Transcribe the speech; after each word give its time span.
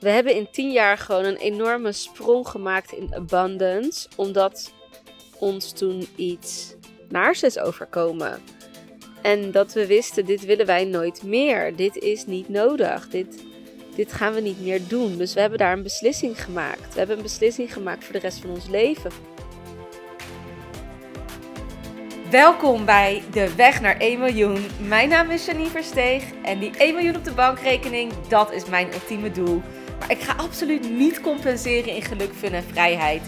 We 0.00 0.08
hebben 0.08 0.34
in 0.34 0.48
10 0.50 0.72
jaar 0.72 0.98
gewoon 0.98 1.24
een 1.24 1.36
enorme 1.36 1.92
sprong 1.92 2.48
gemaakt 2.48 2.92
in 2.92 3.14
abundance, 3.14 4.08
omdat 4.16 4.72
ons 5.38 5.72
toen 5.72 6.08
iets 6.16 6.74
naars 7.08 7.42
is 7.42 7.58
overkomen. 7.58 8.42
En 9.22 9.50
dat 9.50 9.72
we 9.72 9.86
wisten, 9.86 10.24
dit 10.24 10.44
willen 10.44 10.66
wij 10.66 10.84
nooit 10.84 11.22
meer. 11.22 11.76
Dit 11.76 11.96
is 11.96 12.26
niet 12.26 12.48
nodig. 12.48 13.08
Dit, 13.08 13.44
dit 13.94 14.12
gaan 14.12 14.32
we 14.32 14.40
niet 14.40 14.60
meer 14.60 14.80
doen. 14.88 15.16
Dus 15.16 15.34
we 15.34 15.40
hebben 15.40 15.58
daar 15.58 15.72
een 15.72 15.82
beslissing 15.82 16.42
gemaakt. 16.42 16.92
We 16.92 16.98
hebben 16.98 17.16
een 17.16 17.22
beslissing 17.22 17.72
gemaakt 17.72 18.04
voor 18.04 18.12
de 18.12 18.18
rest 18.18 18.38
van 18.38 18.50
ons 18.50 18.68
leven. 18.68 19.10
Welkom 22.30 22.84
bij 22.84 23.22
De 23.30 23.54
Weg 23.54 23.80
naar 23.80 23.96
1 23.96 24.18
miljoen. 24.18 24.66
Mijn 24.88 25.08
naam 25.08 25.30
is 25.30 25.46
Janine 25.46 25.68
Versteeg 25.68 26.24
en 26.42 26.58
die 26.58 26.76
1 26.76 26.94
miljoen 26.94 27.16
op 27.16 27.24
de 27.24 27.32
bankrekening, 27.32 28.12
dat 28.28 28.52
is 28.52 28.64
mijn 28.64 28.92
ultieme 28.92 29.30
doel. 29.30 29.62
Maar 29.98 30.10
ik 30.10 30.20
ga 30.20 30.34
absoluut 30.36 30.90
niet 30.90 31.20
compenseren 31.20 31.94
in 31.94 32.02
geluk, 32.02 32.32
fun 32.34 32.52
en 32.52 32.64
vrijheid. 32.64 33.22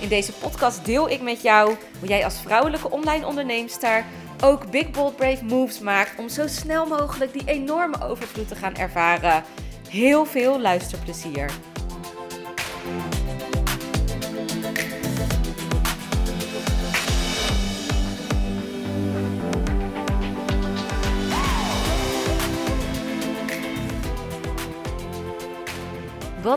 In 0.00 0.08
deze 0.08 0.32
podcast 0.32 0.84
deel 0.84 1.10
ik 1.10 1.22
met 1.22 1.42
jou 1.42 1.76
hoe 1.98 2.08
jij 2.08 2.24
als 2.24 2.40
vrouwelijke 2.40 2.90
online 2.90 3.26
onderneemster 3.26 4.04
ook 4.44 4.70
big 4.70 4.90
bold 4.90 5.16
brave 5.16 5.44
moves 5.44 5.78
maakt 5.80 6.18
om 6.18 6.28
zo 6.28 6.46
snel 6.46 6.86
mogelijk 6.86 7.32
die 7.32 7.42
enorme 7.46 8.02
overvloed 8.02 8.48
te 8.48 8.54
gaan 8.54 8.74
ervaren. 8.74 9.42
Heel 9.88 10.24
veel 10.24 10.60
luisterplezier. 10.60 11.50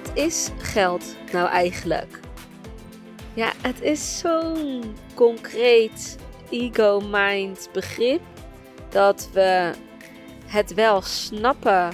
Wat 0.03 0.11
is 0.13 0.49
geld 0.57 1.15
nou 1.31 1.49
eigenlijk? 1.49 2.19
Ja, 3.33 3.51
het 3.61 3.81
is 3.81 4.19
zo'n 4.19 4.83
concreet 5.13 6.17
ego-mind 6.49 7.69
begrip 7.73 8.21
dat 8.89 9.29
we 9.33 9.71
het 10.45 10.73
wel 10.73 11.01
snappen 11.01 11.89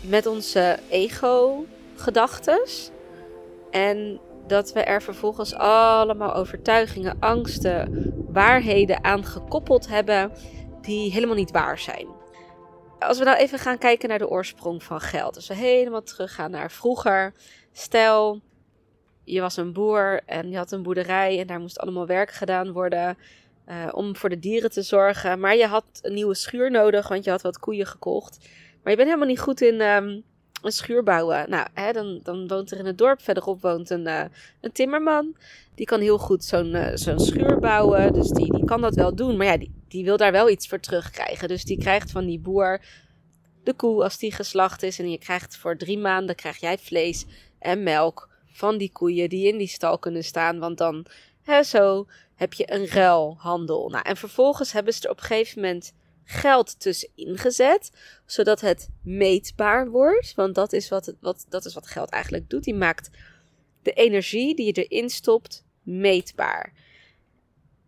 met 0.00 0.26
onze 0.26 0.78
ego-gedachtes. 0.88 2.90
En 3.70 4.20
dat 4.46 4.72
we 4.72 4.80
er 4.80 5.02
vervolgens 5.02 5.54
allemaal 5.54 6.34
overtuigingen, 6.34 7.16
angsten, 7.20 8.12
waarheden 8.28 9.04
aan 9.04 9.24
gekoppeld 9.24 9.88
hebben 9.88 10.32
die 10.80 11.12
helemaal 11.12 11.36
niet 11.36 11.50
waar 11.50 11.78
zijn 11.78 12.17
als 12.98 13.18
we 13.18 13.24
nou 13.24 13.36
even 13.36 13.58
gaan 13.58 13.78
kijken 13.78 14.08
naar 14.08 14.18
de 14.18 14.28
oorsprong 14.28 14.82
van 14.82 15.00
geld. 15.00 15.34
Dus 15.34 15.48
we 15.48 15.54
helemaal 15.54 16.02
teruggaan 16.02 16.50
naar 16.50 16.70
vroeger. 16.70 17.32
Stel, 17.72 18.40
je 19.24 19.40
was 19.40 19.56
een 19.56 19.72
boer 19.72 20.20
en 20.26 20.50
je 20.50 20.56
had 20.56 20.72
een 20.72 20.82
boerderij 20.82 21.40
en 21.40 21.46
daar 21.46 21.60
moest 21.60 21.78
allemaal 21.78 22.06
werk 22.06 22.30
gedaan 22.30 22.72
worden. 22.72 23.18
Uh, 23.68 23.88
om 23.92 24.16
voor 24.16 24.28
de 24.28 24.38
dieren 24.38 24.70
te 24.70 24.82
zorgen. 24.82 25.40
Maar 25.40 25.56
je 25.56 25.66
had 25.66 25.84
een 26.02 26.14
nieuwe 26.14 26.34
schuur 26.34 26.70
nodig, 26.70 27.08
want 27.08 27.24
je 27.24 27.30
had 27.30 27.42
wat 27.42 27.58
koeien 27.58 27.86
gekocht. 27.86 28.38
Maar 28.82 28.90
je 28.90 28.96
bent 28.96 29.08
helemaal 29.08 29.28
niet 29.28 29.40
goed 29.40 29.60
in 29.60 29.80
um, 29.80 30.24
een 30.62 30.72
schuur 30.72 31.02
bouwen. 31.02 31.50
Nou, 31.50 31.66
hè, 31.74 31.92
dan, 31.92 32.20
dan 32.22 32.48
woont 32.48 32.70
er 32.70 32.78
in 32.78 32.86
het 32.86 32.98
dorp 32.98 33.22
verderop 33.22 33.62
woont 33.62 33.90
een, 33.90 34.06
uh, 34.06 34.24
een 34.60 34.72
timmerman. 34.72 35.36
Die 35.74 35.86
kan 35.86 36.00
heel 36.00 36.18
goed 36.18 36.44
zo'n 36.44 36.74
uh, 36.74 36.88
zo'n 36.94 37.18
schuur 37.18 37.58
bouwen. 37.58 38.12
Dus 38.12 38.28
die, 38.28 38.52
die 38.52 38.64
kan 38.64 38.80
dat 38.80 38.94
wel 38.94 39.14
doen. 39.14 39.36
Maar 39.36 39.46
ja, 39.46 39.56
die, 39.56 39.72
die 39.88 40.04
wil 40.04 40.16
daar 40.16 40.32
wel 40.32 40.48
iets 40.48 40.68
voor 40.68 40.80
terugkrijgen. 40.80 41.48
Dus 41.48 41.64
die 41.64 41.78
krijgt 41.78 42.10
van 42.10 42.26
die 42.26 42.38
boer 42.38 42.80
de 43.64 43.74
koe 43.74 44.02
als 44.02 44.18
die 44.18 44.32
geslacht 44.32 44.82
is. 44.82 44.98
En 44.98 45.10
je 45.10 45.18
krijgt 45.18 45.56
voor 45.56 45.76
drie 45.76 45.98
maanden 45.98 46.34
krijg 46.34 46.56
jij 46.56 46.78
vlees 46.78 47.26
en 47.58 47.82
melk 47.82 48.28
van 48.52 48.78
die 48.78 48.92
koeien 48.92 49.28
die 49.28 49.48
in 49.48 49.58
die 49.58 49.68
stal 49.68 49.98
kunnen 49.98 50.24
staan. 50.24 50.58
Want 50.58 50.78
dan, 50.78 51.06
hè, 51.42 51.62
zo 51.62 52.06
heb 52.34 52.52
je 52.52 52.72
een 52.72 52.86
ruilhandel. 52.86 53.88
Nou, 53.88 54.04
en 54.04 54.16
vervolgens 54.16 54.72
hebben 54.72 54.92
ze 54.92 55.02
er 55.02 55.10
op 55.10 55.18
een 55.18 55.24
gegeven 55.24 55.60
moment 55.62 55.92
geld 56.30 56.80
tussen 56.80 57.08
ingezet, 57.14 57.90
zodat 58.26 58.60
het 58.60 58.88
meetbaar 59.02 59.90
wordt. 59.90 60.34
Want 60.34 60.54
dat 60.54 60.72
is 60.72 60.88
wat, 60.88 61.14
wat, 61.20 61.46
dat 61.48 61.64
is 61.64 61.74
wat 61.74 61.86
geld 61.86 62.10
eigenlijk 62.10 62.50
doet. 62.50 62.64
Die 62.64 62.74
maakt 62.74 63.10
de 63.82 63.92
energie 63.92 64.54
die 64.54 64.66
je 64.66 64.86
erin 64.86 65.10
stopt 65.10 65.64
meetbaar. 65.82 66.72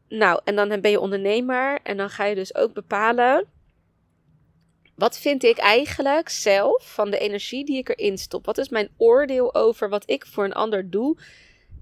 Nou, 0.09 0.41
en 0.45 0.56
dan 0.56 0.81
ben 0.81 0.91
je 0.91 1.01
ondernemer 1.01 1.78
en 1.83 1.97
dan 1.97 2.11
ga 2.11 2.25
je 2.25 2.34
dus 2.34 2.55
ook 2.55 2.73
bepalen. 2.73 3.47
Wat 4.95 5.19
vind 5.19 5.45
ik 5.45 5.59
eigenlijk 5.59 6.28
zelf 6.28 6.93
van 6.93 7.11
de 7.11 7.19
energie 7.19 7.65
die 7.65 7.78
ik 7.78 7.89
erin 7.89 8.19
stop? 8.19 8.47
Wat 8.47 8.59
is 8.59 8.69
mijn 8.69 8.91
oordeel 8.97 9.55
over 9.55 9.89
wat 9.89 10.11
ik 10.11 10.27
voor 10.27 10.45
een 10.45 10.53
ander 10.53 10.91
doe? 10.91 11.17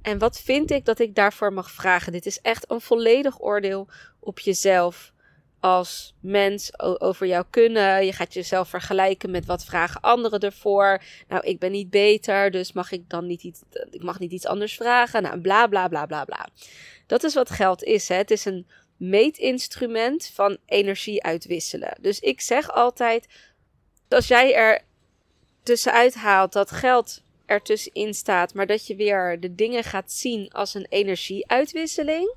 En 0.03 0.19
wat 0.19 0.41
vind 0.41 0.71
ik 0.71 0.85
dat 0.85 0.99
ik 0.99 1.15
daarvoor 1.15 1.53
mag 1.53 1.71
vragen? 1.71 2.13
Dit 2.13 2.27
is 2.27 2.41
echt 2.41 2.71
een 2.71 2.81
volledig 2.81 3.41
oordeel 3.41 3.89
op 4.19 4.39
jezelf 4.39 5.13
als 5.61 6.15
mens 6.21 6.81
over 6.81 7.27
jou 7.27 7.45
kunnen. 7.51 8.05
Je 8.05 8.13
gaat 8.13 8.35
jezelf 8.35 8.69
vergelijken 8.69 9.31
met 9.31 9.47
wat 9.47 9.65
vragen 9.65 10.01
anderen 10.01 10.41
ervoor. 10.41 11.03
Nou, 11.29 11.47
ik 11.47 11.59
ben 11.59 11.73
niet 11.73 11.91
beter, 11.91 12.51
dus 12.51 12.73
mag 12.73 12.93
ik 12.93 13.09
dan 13.09 13.27
niet 13.27 13.43
iets, 13.43 13.63
ik 13.91 14.03
mag 14.03 14.19
niet 14.19 14.33
iets 14.33 14.47
anders 14.47 14.77
vragen. 14.77 15.23
Nou, 15.23 15.41
bla 15.41 15.67
bla 15.67 15.89
bla 15.89 16.07
bla 16.07 16.25
bla. 16.25 16.49
Dat 17.07 17.25
is 17.25 17.35
wat 17.35 17.51
geld 17.51 17.83
is. 17.83 18.09
Hè? 18.09 18.15
Het 18.15 18.31
is 18.31 18.45
een 18.45 18.67
meetinstrument 18.97 20.31
van 20.35 20.57
energie 20.67 21.23
uitwisselen. 21.23 21.97
Dus 22.01 22.21
ik 22.21 22.41
zeg 22.41 22.71
altijd: 22.71 23.27
als 24.09 24.29
jij 24.29 24.55
er 24.55 24.83
tussenuit 25.63 26.15
haalt 26.15 26.53
dat 26.53 26.71
geld 26.71 27.23
er 27.47 27.63
tussenin 27.63 28.15
staat, 28.15 28.55
maar 28.55 28.67
dat 28.67 28.87
je 28.87 28.97
weer 28.97 29.41
de 29.41 29.55
dingen 29.55 29.85
gaat 29.85 30.13
zien 30.13 30.51
als 30.51 30.75
een 30.75 30.87
energieuitwisseling, 30.89 32.35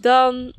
dan 0.00 0.54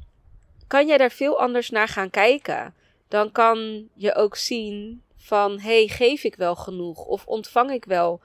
kan 0.70 0.88
jij 0.88 0.98
daar 0.98 1.12
veel 1.12 1.40
anders 1.40 1.70
naar 1.70 1.88
gaan 1.88 2.10
kijken. 2.10 2.74
Dan 3.08 3.32
kan 3.32 3.90
je 3.94 4.16
ook 4.16 4.36
zien 4.36 5.04
van, 5.18 5.60
hey, 5.60 5.88
geef 5.88 6.24
ik 6.24 6.36
wel 6.36 6.56
genoeg? 6.56 7.06
Of 7.06 7.26
ontvang 7.26 7.72
ik 7.72 7.86
wel 7.86 8.22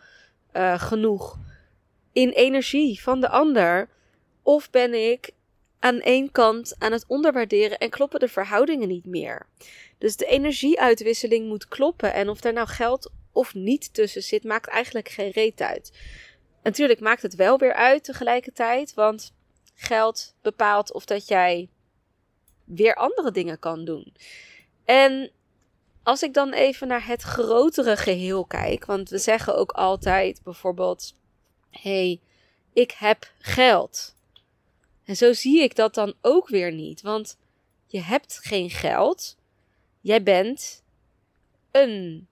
uh, 0.53 0.81
genoeg 0.81 1.39
in 2.13 2.31
energie 2.31 3.03
van 3.03 3.21
de 3.21 3.29
ander? 3.29 3.89
Of 4.43 4.71
ben 4.71 5.11
ik 5.11 5.31
aan 5.79 6.01
één 6.01 6.31
kant 6.31 6.75
aan 6.79 6.93
het 6.93 7.05
onderwaarderen 7.07 7.79
en 7.79 7.91
kloppen 7.91 8.21
de 8.21 8.29
verhoudingen 8.29 8.89
niet 8.89 9.07
meer? 9.07 9.47
Dus 9.99 10.17
de 10.17 10.27
energieuitwisseling 10.27 11.49
moet 11.49 11.69
kloppen. 11.69 12.13
En 12.13 12.29
of 12.29 12.41
daar 12.41 12.53
nou 12.53 12.69
geld 12.69 13.13
of 13.33 13.55
niet 13.55 13.95
tussen 13.95 14.23
zit, 14.23 14.45
maakt 14.45 14.69
eigenlijk 14.69 15.09
geen 15.09 15.31
reet 15.31 15.61
uit. 15.61 15.93
Natuurlijk 16.63 17.01
maakt 17.01 17.23
het 17.23 17.35
wel 17.35 17.59
weer 17.59 17.75
uit 17.75 18.05
tegelijkertijd, 18.05 18.95
want 18.95 19.35
geld 19.75 20.35
bepaalt 20.43 20.93
of 20.93 21.05
dat 21.05 21.29
jij 21.29 21.69
weer 22.65 22.95
andere 22.95 23.31
dingen 23.31 23.59
kan 23.59 23.85
doen. 23.85 24.15
En 24.85 25.31
als 26.03 26.23
ik 26.23 26.35
dan 26.35 26.53
even 26.53 26.89
naar 26.89 27.07
het 27.07 27.23
grotere 27.23 27.97
geheel 27.97 28.45
kijk, 28.45 28.85
want 28.85 29.09
we 29.09 29.19
zeggen 29.19 29.57
ook 29.57 29.73
altijd 29.73 30.41
bijvoorbeeld: 30.43 31.15
hey, 31.71 32.21
ik 32.73 32.91
heb 32.91 33.33
geld. 33.39 34.17
En 35.05 35.17
zo 35.17 35.33
zie 35.33 35.63
ik 35.63 35.77
dat 35.77 35.95
dan 35.95 36.15
ook 36.21 36.49
weer 36.49 36.73
niet, 36.73 37.03
want 37.03 37.39
je 37.87 38.01
hebt 38.01 38.39
geen 38.43 38.71
geld. 38.71 39.37
Jij 40.01 40.23
bent 40.23 40.83
een 41.71 42.29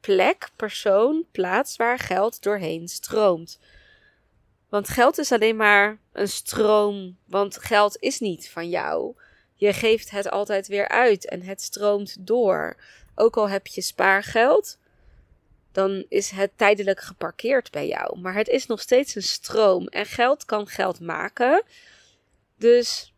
plek, 0.00 0.50
persoon, 0.56 1.24
plaats 1.30 1.76
waar 1.76 1.98
geld 1.98 2.42
doorheen 2.42 2.88
stroomt. 2.88 3.58
Want 4.68 4.88
geld 4.88 5.18
is 5.18 5.32
alleen 5.32 5.56
maar 5.56 5.98
een 6.12 6.28
stroom, 6.28 7.16
want 7.24 7.58
geld 7.58 7.96
is 7.96 8.20
niet 8.20 8.50
van 8.50 8.68
jou. 8.68 9.14
Je 9.62 9.72
geeft 9.72 10.10
het 10.10 10.30
altijd 10.30 10.66
weer 10.66 10.88
uit 10.88 11.28
en 11.28 11.42
het 11.42 11.62
stroomt 11.62 12.26
door. 12.26 12.76
Ook 13.14 13.36
al 13.36 13.48
heb 13.48 13.66
je 13.66 13.80
spaargeld, 13.80 14.78
dan 15.72 16.04
is 16.08 16.30
het 16.30 16.50
tijdelijk 16.56 17.00
geparkeerd 17.00 17.70
bij 17.70 17.86
jou. 17.86 18.20
Maar 18.20 18.34
het 18.34 18.48
is 18.48 18.66
nog 18.66 18.80
steeds 18.80 19.14
een 19.14 19.22
stroom 19.22 19.86
en 19.86 20.06
geld 20.06 20.44
kan 20.44 20.66
geld 20.66 21.00
maken. 21.00 21.62
Dus 22.56 23.14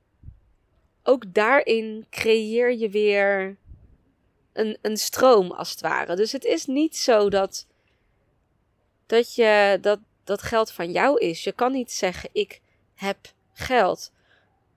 ook 1.02 1.34
daarin 1.34 2.06
creëer 2.10 2.74
je 2.74 2.90
weer 2.90 3.56
een, 4.52 4.78
een 4.82 4.96
stroom 4.96 5.50
als 5.50 5.70
het 5.70 5.80
ware. 5.80 6.16
Dus 6.16 6.32
het 6.32 6.44
is 6.44 6.66
niet 6.66 6.96
zo 6.96 7.30
dat, 7.30 7.66
dat, 9.06 9.34
je, 9.34 9.78
dat, 9.80 9.98
dat 10.24 10.42
geld 10.42 10.70
van 10.70 10.92
jou 10.92 11.18
is. 11.18 11.44
Je 11.44 11.52
kan 11.52 11.72
niet 11.72 11.92
zeggen: 11.92 12.30
Ik 12.32 12.60
heb 12.94 13.18
geld. 13.52 14.12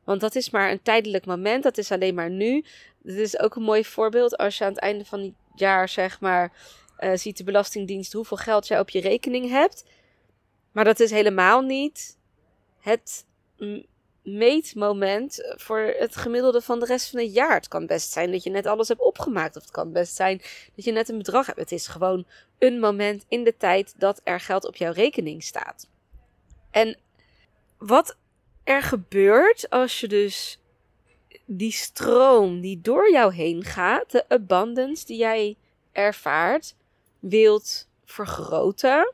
Want 0.08 0.22
dat 0.22 0.36
is 0.36 0.50
maar 0.50 0.72
een 0.72 0.82
tijdelijk 0.82 1.26
moment. 1.26 1.64
Dat 1.64 1.78
is 1.78 1.92
alleen 1.92 2.16
maar 2.16 2.30
nu. 2.30 2.66
Dit 3.02 3.18
is 3.18 3.40
ook 3.40 3.56
een 3.56 3.64
mooi 3.64 3.86
voorbeeld 3.86 4.38
als 4.38 4.58
je 4.58 4.64
aan 4.64 4.72
het 4.72 4.80
einde 4.80 5.06
van 5.06 5.20
het 5.20 5.34
jaar, 5.56 5.90
zeg 5.90 6.20
maar, 6.20 6.52
uh, 7.00 7.12
ziet 7.16 7.38
de 7.38 7.44
Belastingdienst 7.44 8.14
hoeveel 8.14 8.38
geld 8.38 8.68
jij 8.68 8.80
op 8.80 8.90
je 8.90 9.00
rekening 9.00 9.50
hebt. 9.50 9.86
Maar 10.72 10.84
dat 10.84 11.00
is 11.00 11.12
helemaal 11.12 11.62
niet 11.62 12.18
het 12.80 13.26
meetmoment 14.24 15.54
voor 15.56 15.80
het 15.98 16.16
gemiddelde 16.16 16.62
van 16.62 16.80
de 16.80 16.86
rest 16.86 17.10
van 17.10 17.20
het 17.20 17.34
jaar. 17.34 17.54
Het 17.54 17.68
kan 17.68 17.86
best 17.86 18.12
zijn 18.12 18.32
dat 18.32 18.44
je 18.44 18.50
net 18.50 18.66
alles 18.66 18.88
hebt 18.88 19.02
opgemaakt. 19.02 19.56
Of 19.56 19.62
het 19.62 19.72
kan 19.72 19.92
best 19.92 20.16
zijn 20.16 20.42
dat 20.76 20.86
je 20.86 20.92
net 20.92 21.10
een 21.10 21.18
bedrag 21.18 21.46
hebt. 21.46 21.60
Het 21.60 21.72
is 21.72 21.88
gewoon 21.88 22.26
een 22.60 22.80
moment 22.80 23.26
in 23.28 23.44
de 23.44 23.58
tijd 23.58 23.94
dat 23.98 24.22
er 24.24 24.40
geld 24.40 24.66
op 24.66 24.76
jouw 24.76 24.92
rekening 24.92 25.44
staat. 25.44 25.90
En 26.72 26.98
wat 27.78 28.18
er 28.68 28.82
gebeurt 28.82 29.70
als 29.70 30.00
je 30.00 30.08
dus 30.08 30.60
die 31.46 31.72
stroom 31.72 32.62
die 32.62 32.82
door 32.82 33.12
jou 33.12 33.34
heen 33.34 33.64
gaat, 33.64 34.12
de 34.12 34.30
abundance 34.30 35.06
die 35.06 35.18
jij 35.18 35.58
ervaart, 35.92 36.76
wilt 37.20 37.88
vergroten, 38.06 39.14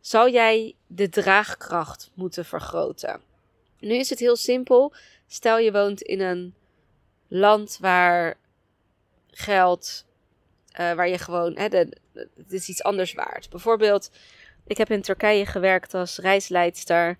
zal 0.00 0.28
jij 0.28 0.76
de 0.86 1.08
draagkracht 1.08 2.10
moeten 2.14 2.44
vergroten. 2.44 3.20
Nu 3.78 3.94
is 3.94 4.10
het 4.10 4.18
heel 4.18 4.36
simpel. 4.36 4.94
Stel 5.26 5.58
je 5.58 5.72
woont 5.72 6.00
in 6.00 6.20
een 6.20 6.54
land 7.28 7.78
waar 7.80 8.38
geld, 9.30 10.06
uh, 10.80 10.92
waar 10.92 11.08
je 11.08 11.18
gewoon, 11.18 11.56
hè, 11.56 11.68
de, 11.68 11.96
het 12.36 12.52
is 12.52 12.68
iets 12.68 12.82
anders 12.82 13.14
waard. 13.14 13.50
Bijvoorbeeld, 13.50 14.10
ik 14.66 14.76
heb 14.76 14.90
in 14.90 15.02
Turkije 15.02 15.46
gewerkt 15.46 15.94
als 15.94 16.18
reisleidster. 16.18 17.16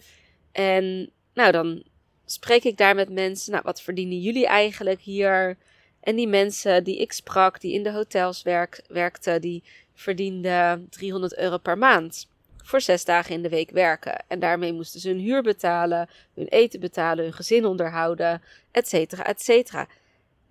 En 0.53 1.13
nou, 1.35 1.53
dan 1.53 1.83
spreek 2.25 2.65
ik 2.65 2.77
daar 2.77 2.95
met 2.95 3.11
mensen. 3.11 3.53
Nou, 3.53 3.63
wat 3.65 3.83
verdienen 3.83 4.21
jullie 4.21 4.47
eigenlijk 4.47 5.01
hier? 5.01 5.57
En 6.01 6.17
die 6.17 6.29
mensen 6.29 6.85
die 6.85 6.99
ik 6.99 7.13
sprak, 7.13 7.61
die 7.61 7.73
in 7.73 7.83
de 7.83 7.93
hotels 7.93 8.43
werk, 8.43 8.83
werkten, 8.89 9.41
die 9.41 9.63
verdienden 9.95 10.87
300 10.91 11.39
euro 11.39 11.59
per 11.59 11.79
maand. 11.79 12.29
Voor 12.65 12.81
zes 12.81 13.05
dagen 13.05 13.35
in 13.35 13.43
de 13.43 13.49
week 13.49 13.71
werken. 13.71 14.25
En 14.29 14.39
daarmee 14.39 14.73
moesten 14.73 15.01
ze 15.01 15.09
hun 15.09 15.19
huur 15.19 15.43
betalen, 15.43 16.09
hun 16.35 16.47
eten 16.47 16.81
betalen, 16.81 17.25
hun 17.25 17.33
gezin 17.33 17.65
onderhouden, 17.65 18.43
et 18.71 18.89
cetera, 18.89 19.25
et 19.25 19.43
cetera. 19.43 19.89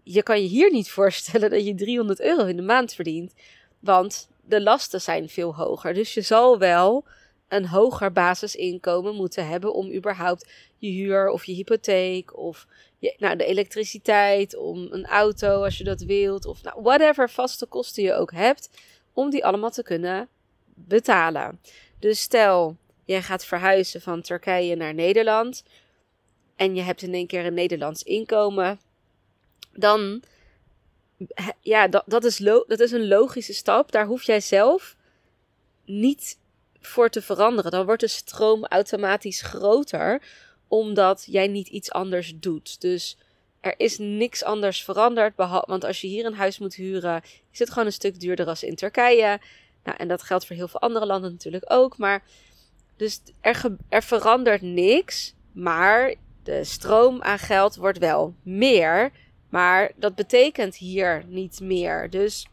Je 0.04 0.24
kan 0.24 0.42
je 0.42 0.48
hier 0.48 0.72
niet 0.72 0.92
voorstellen 1.00 1.50
dat 1.50 1.66
je 1.66 1.76
300 1.76 2.22
euro 2.22 2.46
in 2.46 2.56
de 2.56 2.62
maand 2.62 2.94
verdient, 2.94 3.34
want 3.80 4.30
de 4.46 4.62
lasten 4.62 5.02
zijn 5.02 5.30
veel 5.30 5.56
hoger. 5.56 5.94
Dus 5.94 6.14
je 6.14 6.22
zal 6.22 6.60
wel 6.60 7.06
een 7.48 7.68
hoger 7.68 8.12
basisinkomen 8.12 9.16
moeten 9.16 9.48
hebben 9.48 9.74
om 9.74 9.94
überhaupt 9.94 10.50
je 10.82 10.90
huur 10.90 11.30
of 11.30 11.44
je 11.46 11.54
hypotheek 11.54 12.38
of 12.38 12.68
je, 13.00 13.16
nou, 13.18 13.36
de 13.36 13.46
elektriciteit, 13.46 14.56
om 14.56 14.88
een 14.92 15.06
auto 15.06 15.64
als 15.64 15.78
je 15.78 15.84
dat 15.84 16.02
wilt, 16.02 16.46
of 16.46 16.64
nou, 16.64 16.82
whatever 16.82 17.30
vaste 17.30 17.66
kosten 17.66 18.04
je 18.04 18.14
ook 18.14 18.32
hebt, 18.32 18.70
om 19.14 19.30
die 19.30 19.46
allemaal 19.46 19.72
te 19.72 19.84
kunnen 19.84 20.28
betalen. 20.74 21.60
Dus 22.00 22.22
stel, 22.22 22.78
jij 23.06 23.22
gaat 23.22 23.46
verhuizen 23.46 24.02
van 24.02 24.22
Turkije 24.22 24.76
naar 24.76 24.94
Nederland 24.94 25.64
en 26.56 26.76
je 26.76 26.82
hebt 26.82 27.02
in 27.02 27.14
één 27.14 27.28
keer 27.28 27.46
een 27.46 27.54
Nederlands 27.54 28.04
inkomen, 28.04 28.80
dan 29.74 30.24
ja, 31.62 31.88
dat, 31.88 32.04
dat, 32.06 32.24
is 32.24 32.38
dat 32.68 32.80
is 32.80 32.92
een 32.92 33.08
logische 33.08 33.54
stap. 33.54 33.92
Daar 33.92 34.06
hoef 34.06 34.24
jij 34.24 34.40
zelf 34.40 34.96
niet 35.86 36.40
voor 36.80 37.10
te 37.10 37.22
veranderen. 37.22 37.72
Dan 37.72 37.86
wordt 37.86 38.02
de 38.02 38.08
stroom 38.08 38.66
automatisch 38.66 39.42
groter, 39.42 40.22
omdat 40.72 41.26
jij 41.28 41.48
niet 41.48 41.68
iets 41.68 41.92
anders 41.92 42.34
doet. 42.36 42.82
Dus 42.82 43.18
er 43.60 43.74
is 43.78 43.98
niks 43.98 44.44
anders 44.44 44.84
veranderd. 44.84 45.34
Want 45.66 45.84
als 45.84 46.02
je 46.02 46.08
hier 46.08 46.26
een 46.26 46.34
huis 46.34 46.60
moet 46.60 46.76
huren, 46.76 47.22
is 47.52 47.60
het 47.60 47.70
gewoon 47.70 47.86
een 47.86 47.92
stuk 47.92 48.20
duurder 48.20 48.48
als 48.48 48.64
in 48.64 48.76
Turkije. 48.76 49.40
Nou, 49.84 49.98
en 49.98 50.08
dat 50.08 50.22
geldt 50.22 50.46
voor 50.46 50.56
heel 50.56 50.68
veel 50.68 50.80
andere 50.80 51.06
landen 51.06 51.32
natuurlijk 51.32 51.66
ook. 51.68 51.98
Maar 51.98 52.24
dus 52.96 53.22
er, 53.42 53.76
er 53.90 54.04
verandert 54.04 54.62
niks. 54.62 55.34
Maar 55.52 56.16
de 56.44 56.64
stroom 56.64 57.22
aan 57.22 57.40
geld 57.40 57.76
wordt 57.76 57.98
wel 57.98 58.36
meer. 58.44 59.12
Maar 59.50 59.92
dat 59.96 60.16
betekent 60.16 60.76
hier 60.76 61.24
niet 61.28 61.60
meer. 61.60 62.10
Dus 62.10 62.46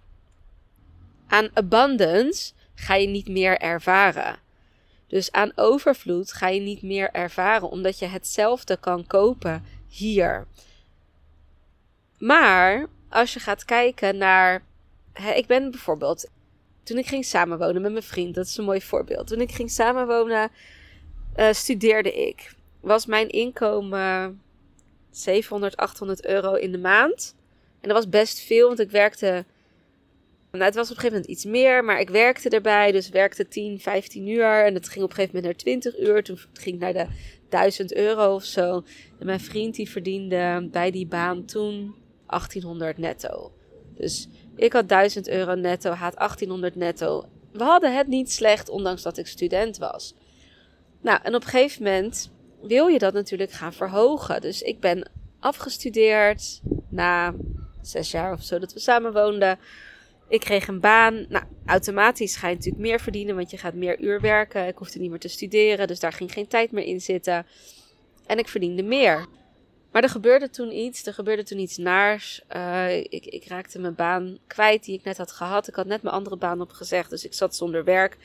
aan 1.27 1.51
abundance 1.55 2.53
ga 2.75 2.95
je 2.95 3.09
niet 3.09 3.29
meer 3.29 3.59
ervaren. 3.59 4.39
Dus 5.09 5.33
aan 5.33 5.53
overvloed 5.55 6.33
ga 6.33 6.49
je 6.49 6.61
niet 6.61 6.83
meer 6.83 7.11
ervaren, 7.11 7.71
omdat 7.71 7.99
je 7.99 8.07
hetzelfde 8.07 8.77
kan 8.77 9.07
kopen 9.07 9.65
hier. 9.89 10.47
Maar 12.19 12.87
als 13.09 13.33
je 13.33 13.41
gaat 13.41 13.65
kijken 13.65 14.17
naar. 14.17 14.63
Hè, 15.13 15.33
ik 15.33 15.47
ben 15.47 15.71
bijvoorbeeld. 15.71 16.31
Toen 16.83 16.99
ik 16.99 17.07
ging 17.07 17.25
samenwonen 17.25 17.83
met 17.83 17.93
mijn 17.93 18.05
vriend, 18.05 18.35
dat 18.35 18.47
is 18.47 18.57
een 18.57 18.65
mooi 18.65 18.83
voorbeeld. 18.83 19.27
Toen 19.27 19.41
ik 19.41 19.53
ging 19.53 19.71
samenwonen, 19.71 20.51
uh, 21.37 21.53
studeerde 21.53 22.27
ik. 22.27 22.55
Was 22.81 23.07
mijn 23.07 23.29
inkomen 23.29 24.41
700, 25.11 25.77
800 25.77 26.27
euro 26.27 26.55
in 26.55 26.73
de 26.73 26.79
maand. 26.79 27.35
En 27.81 27.89
dat 27.89 27.97
was 27.97 28.09
best 28.09 28.41
veel, 28.41 28.67
want 28.67 28.81
ik 28.81 28.91
werkte 28.91 29.45
nou, 30.51 30.65
het 30.65 30.75
was 30.75 30.91
op 30.91 30.97
een 30.97 31.03
gegeven 31.03 31.17
moment 31.21 31.27
iets 31.27 31.45
meer, 31.45 31.85
maar 31.85 32.01
ik 32.01 32.11
werkte 32.11 32.49
erbij. 32.49 32.93
Dus 32.93 33.09
werkte 33.09 33.49
10, 33.49 33.81
15 33.81 34.29
uur. 34.29 34.65
En 34.65 34.75
het 34.75 34.89
ging 34.89 35.05
op 35.05 35.11
een 35.11 35.17
gegeven 35.17 35.37
moment 35.37 35.45
naar 35.45 35.65
20 35.65 35.99
uur. 35.99 36.23
Toen 36.23 36.39
ging 36.53 36.75
ik 36.75 36.81
naar 36.81 36.93
de 36.93 37.07
1000 37.49 37.95
euro 37.95 38.35
of 38.35 38.45
zo. 38.45 38.85
En 39.19 39.27
mijn 39.27 39.41
vriend 39.41 39.75
die 39.75 39.91
verdiende 39.91 40.69
bij 40.71 40.91
die 40.91 41.07
baan 41.07 41.45
toen 41.45 41.95
1800 42.27 42.99
netto. 42.99 43.53
Dus 43.97 44.29
ik 44.57 44.73
had 44.73 44.89
1000 44.89 45.29
euro 45.29 45.55
netto, 45.55 45.89
hij 45.89 45.99
had 45.99 46.17
1800 46.17 46.75
netto. 46.75 47.25
We 47.53 47.65
hadden 47.65 47.97
het 47.97 48.07
niet 48.07 48.33
slecht, 48.33 48.69
ondanks 48.69 49.03
dat 49.03 49.19
ik 49.19 49.27
student 49.27 49.79
was. 49.79 50.15
Nou, 51.01 51.21
en 51.23 51.35
op 51.35 51.43
een 51.43 51.49
gegeven 51.49 51.83
moment 51.83 52.31
wil 52.63 52.87
je 52.87 52.99
dat 52.99 53.13
natuurlijk 53.13 53.51
gaan 53.51 53.73
verhogen. 53.73 54.41
Dus 54.41 54.63
ik 54.63 54.81
ben 54.81 55.11
afgestudeerd 55.41 56.61
na 56.89 57.35
zes 57.83 58.11
jaar 58.11 58.33
of 58.33 58.43
zo 58.43 58.59
dat 58.59 58.73
we 58.73 58.81
samen 58.81 59.13
woonden. 59.13 59.59
Ik 60.29 60.41
kreeg 60.41 60.69
een 60.69 60.81
baan. 60.81 61.27
Nou, 61.29 61.45
automatisch 61.67 62.37
ga 62.37 62.49
je 62.49 62.55
natuurlijk 62.55 62.83
meer 62.83 63.01
verdienen, 63.01 63.37
want 63.37 63.51
je 63.51 63.57
gaat 63.57 63.75
meer 63.75 64.01
uur 64.01 64.21
werken. 64.21 64.67
Ik 64.67 64.77
hoefde 64.77 64.99
niet 64.99 65.11
meer 65.11 65.19
te 65.19 65.29
studeren, 65.29 65.87
dus 65.87 66.01
daar 66.01 66.13
ging 66.13 66.33
geen 66.33 66.47
tijd 66.47 66.73
meer 66.73 66.85
in 66.85 67.01
zitten. 67.01 67.47
En 68.27 68.39
ik 68.39 68.49
verdiende 68.49 68.83
meer. 68.83 69.27
Maar 69.93 70.03
er 70.03 70.09
gebeurde 70.09 70.51
toen 70.51 70.73
iets. 70.73 71.07
Er 71.07 71.15
gebeurde 71.15 71.43
toen 71.43 71.59
iets 71.59 71.77
naars. 71.77 72.43
Uh, 72.57 72.97
ik, 72.97 73.27
ik, 73.27 73.45
raakte 73.47 73.79
mijn 73.79 73.95
baan 73.95 74.39
kwijt 74.47 74.85
die 74.85 74.99
ik 74.99 75.05
net 75.05 75.17
had 75.17 75.33
gehad. 75.33 75.69
Ik 75.69 75.75
had 75.75 75.87
net 75.87 76.03
mijn 76.03 76.15
andere 76.15 76.37
baan 76.37 76.61
opgezegd, 76.61 77.11
dus 77.11 77.25
ik 77.25 77.35
zat 77.35 77.57
zonder 77.57 77.85
werk 77.85 78.17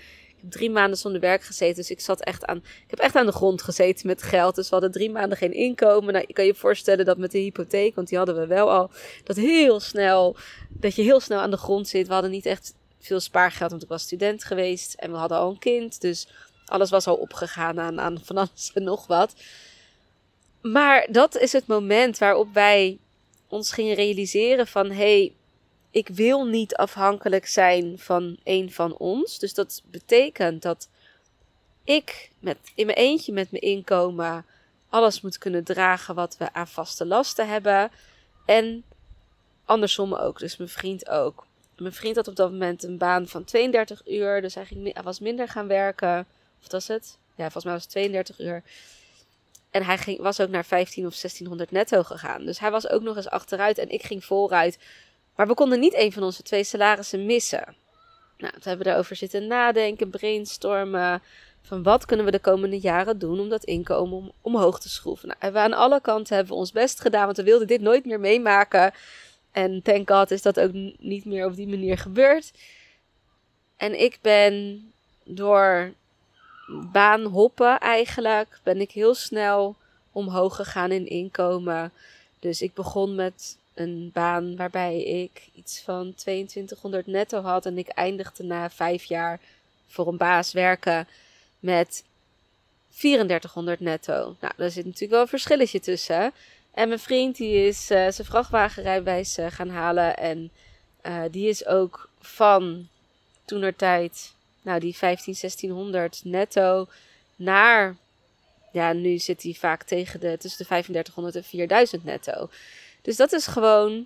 drie 0.49 0.69
maanden 0.69 0.97
zonder 0.97 1.21
werk 1.21 1.43
gezeten. 1.43 1.75
Dus 1.75 1.91
ik 1.91 1.99
zat 1.99 2.21
echt 2.21 2.45
aan. 2.45 2.57
Ik 2.57 2.89
heb 2.89 2.99
echt 2.99 3.15
aan 3.15 3.25
de 3.25 3.31
grond 3.31 3.61
gezeten 3.61 4.07
met 4.07 4.23
geld. 4.23 4.55
Dus 4.55 4.65
we 4.69 4.75
hadden 4.75 4.91
drie 4.91 5.11
maanden 5.11 5.37
geen 5.37 5.53
inkomen. 5.53 6.13
Nou, 6.13 6.25
je 6.27 6.33
kan 6.33 6.45
je 6.45 6.55
voorstellen 6.55 7.05
dat 7.05 7.17
met 7.17 7.31
de 7.31 7.37
hypotheek, 7.37 7.95
want 7.95 8.07
die 8.07 8.17
hadden 8.17 8.35
we 8.35 8.47
wel 8.47 8.71
al. 8.71 8.91
Dat 9.23 9.35
heel 9.35 9.79
snel. 9.79 10.35
Dat 10.69 10.95
je 10.95 11.01
heel 11.01 11.19
snel 11.19 11.39
aan 11.39 11.51
de 11.51 11.57
grond 11.57 11.87
zit. 11.87 12.07
We 12.07 12.13
hadden 12.13 12.31
niet 12.31 12.45
echt 12.45 12.73
veel 12.99 13.19
spaargeld, 13.19 13.71
want 13.71 13.83
ik 13.83 13.89
was 13.89 14.01
student 14.01 14.43
geweest. 14.43 14.93
En 14.93 15.11
we 15.11 15.17
hadden 15.17 15.37
al 15.37 15.49
een 15.49 15.59
kind. 15.59 16.01
Dus 16.01 16.27
alles 16.65 16.89
was 16.89 17.07
al 17.07 17.15
opgegaan 17.15 17.79
aan, 17.79 17.99
aan 17.99 18.19
van 18.23 18.37
alles 18.37 18.71
en 18.73 18.83
nog 18.83 19.07
wat. 19.07 19.33
Maar 20.61 21.07
dat 21.11 21.37
is 21.37 21.51
het 21.51 21.67
moment 21.67 22.17
waarop 22.17 22.53
wij 22.53 22.97
ons 23.47 23.71
gingen 23.71 23.95
realiseren 23.95 24.67
van 24.67 24.87
hé, 24.87 24.95
hey, 24.95 25.33
ik 25.93 26.07
wil 26.07 26.45
niet 26.45 26.75
afhankelijk 26.75 27.45
zijn 27.45 27.99
van 27.99 28.37
een 28.43 28.71
van 28.71 28.97
ons. 28.97 29.39
Dus 29.39 29.53
dat 29.53 29.81
betekent 29.85 30.61
dat 30.61 30.89
ik 31.83 32.31
met, 32.39 32.57
in 32.75 32.85
mijn 32.85 32.97
eentje 32.97 33.33
met 33.33 33.51
mijn 33.51 33.63
inkomen 33.63 34.45
alles 34.89 35.21
moet 35.21 35.37
kunnen 35.37 35.63
dragen 35.63 36.15
wat 36.15 36.37
we 36.37 36.53
aan 36.53 36.67
vaste 36.67 37.05
lasten 37.05 37.47
hebben. 37.47 37.91
En 38.45 38.83
andersom 39.65 40.13
ook, 40.13 40.39
dus 40.39 40.57
mijn 40.57 40.69
vriend 40.69 41.09
ook. 41.09 41.45
Mijn 41.77 41.93
vriend 41.93 42.15
had 42.15 42.27
op 42.27 42.35
dat 42.35 42.51
moment 42.51 42.83
een 42.83 42.97
baan 42.97 43.27
van 43.27 43.43
32 43.43 44.07
uur, 44.07 44.41
dus 44.41 44.55
hij, 44.55 44.65
ging, 44.65 44.93
hij 44.93 45.03
was 45.03 45.19
minder 45.19 45.47
gaan 45.47 45.67
werken. 45.67 46.27
Of 46.61 46.71
was 46.71 46.87
het? 46.87 47.17
Ja, 47.35 47.43
volgens 47.43 47.63
mij 47.63 47.73
was 47.73 47.83
het 47.83 47.91
32 47.91 48.39
uur. 48.39 48.63
En 49.69 49.83
hij 49.83 49.97
ging, 49.97 50.19
was 50.19 50.39
ook 50.39 50.49
naar 50.49 50.65
15 50.65 51.05
of 51.05 51.19
1600 51.19 51.71
netto 51.71 52.03
gegaan. 52.03 52.45
Dus 52.45 52.59
hij 52.59 52.71
was 52.71 52.89
ook 52.89 53.01
nog 53.01 53.15
eens 53.15 53.29
achteruit 53.29 53.77
en 53.77 53.89
ik 53.89 54.03
ging 54.03 54.25
vooruit. 54.25 54.77
Maar 55.35 55.47
we 55.47 55.53
konden 55.53 55.79
niet 55.79 55.95
een 55.95 56.11
van 56.11 56.23
onze 56.23 56.43
twee 56.43 56.63
salarissen 56.63 57.25
missen. 57.25 57.75
Nou, 58.37 58.53
toen 58.53 58.61
hebben 58.63 58.77
we 58.77 58.91
daarover 58.91 59.15
zitten 59.15 59.47
nadenken, 59.47 60.09
brainstormen. 60.09 61.21
Van 61.61 61.83
wat 61.83 62.05
kunnen 62.05 62.25
we 62.25 62.31
de 62.31 62.39
komende 62.39 62.79
jaren 62.79 63.19
doen 63.19 63.39
om 63.39 63.49
dat 63.49 63.63
inkomen 63.63 64.17
om, 64.17 64.31
omhoog 64.41 64.79
te 64.79 64.89
schroeven? 64.89 65.27
Nou, 65.27 65.39
hebben 65.41 65.61
we 65.61 65.67
aan 65.67 65.79
alle 65.79 66.01
kanten 66.01 66.35
hebben 66.35 66.53
we 66.53 66.59
ons 66.59 66.71
best 66.71 66.99
gedaan, 66.99 67.25
want 67.25 67.37
we 67.37 67.43
wilden 67.43 67.67
dit 67.67 67.81
nooit 67.81 68.05
meer 68.05 68.19
meemaken. 68.19 68.93
En 69.51 69.81
thank 69.81 70.09
God 70.09 70.31
is 70.31 70.41
dat 70.41 70.59
ook 70.59 70.71
niet 70.97 71.25
meer 71.25 71.45
op 71.45 71.55
die 71.55 71.67
manier 71.67 71.97
gebeurd. 71.97 72.51
En 73.77 74.01
ik 74.01 74.19
ben 74.21 74.83
door 75.23 75.93
baan 76.91 77.23
hoppen 77.23 77.79
eigenlijk, 77.79 78.59
ben 78.63 78.81
ik 78.81 78.91
heel 78.91 79.13
snel 79.13 79.75
omhoog 80.11 80.55
gegaan 80.55 80.91
in 80.91 81.07
inkomen. 81.07 81.91
Dus 82.39 82.61
ik 82.61 82.73
begon 82.73 83.15
met 83.15 83.57
een 83.73 84.09
baan 84.13 84.55
waarbij 84.55 85.03
ik 85.03 85.49
iets 85.55 85.81
van 85.81 86.13
2200 86.15 87.07
netto 87.07 87.41
had. 87.41 87.65
En 87.65 87.77
ik 87.77 87.87
eindigde 87.87 88.43
na 88.43 88.69
vijf 88.69 89.03
jaar 89.03 89.39
voor 89.87 90.07
een 90.07 90.17
baas 90.17 90.53
werken 90.53 91.07
met 91.59 92.03
3400 92.97 93.79
netto. 93.79 94.35
Nou, 94.39 94.53
daar 94.57 94.69
zit 94.69 94.85
natuurlijk 94.85 95.11
wel 95.11 95.21
een 95.21 95.27
verschilletje 95.27 95.79
tussen. 95.79 96.33
En 96.73 96.87
mijn 96.87 96.99
vriend 96.99 97.35
die 97.35 97.67
is 97.67 97.91
uh, 97.91 98.07
zijn 98.09 98.27
vrachtwagenrijbewijs 98.27 99.37
uh, 99.37 99.45
gaan 99.49 99.69
halen. 99.69 100.17
En 100.17 100.51
uh, 101.03 101.23
die 101.31 101.49
is 101.49 101.65
ook 101.65 102.09
van 102.19 102.87
toenertijd, 103.45 104.33
nou 104.61 104.79
die 104.79 104.95
15, 104.95 105.35
1600 105.39 106.21
netto 106.23 106.87
naar... 107.35 107.95
Ja, 108.71 108.93
nu 108.93 109.17
zit 109.17 109.43
hij 109.43 109.53
vaak 109.53 109.83
tegen 109.83 110.19
de, 110.19 110.37
tussen 110.37 110.57
de 110.57 110.65
3500 110.65 111.35
en 111.35 111.43
4000 111.43 112.03
netto. 112.03 112.49
Dus 113.03 113.15
dat 113.15 113.31
is 113.31 113.47
gewoon, 113.47 114.05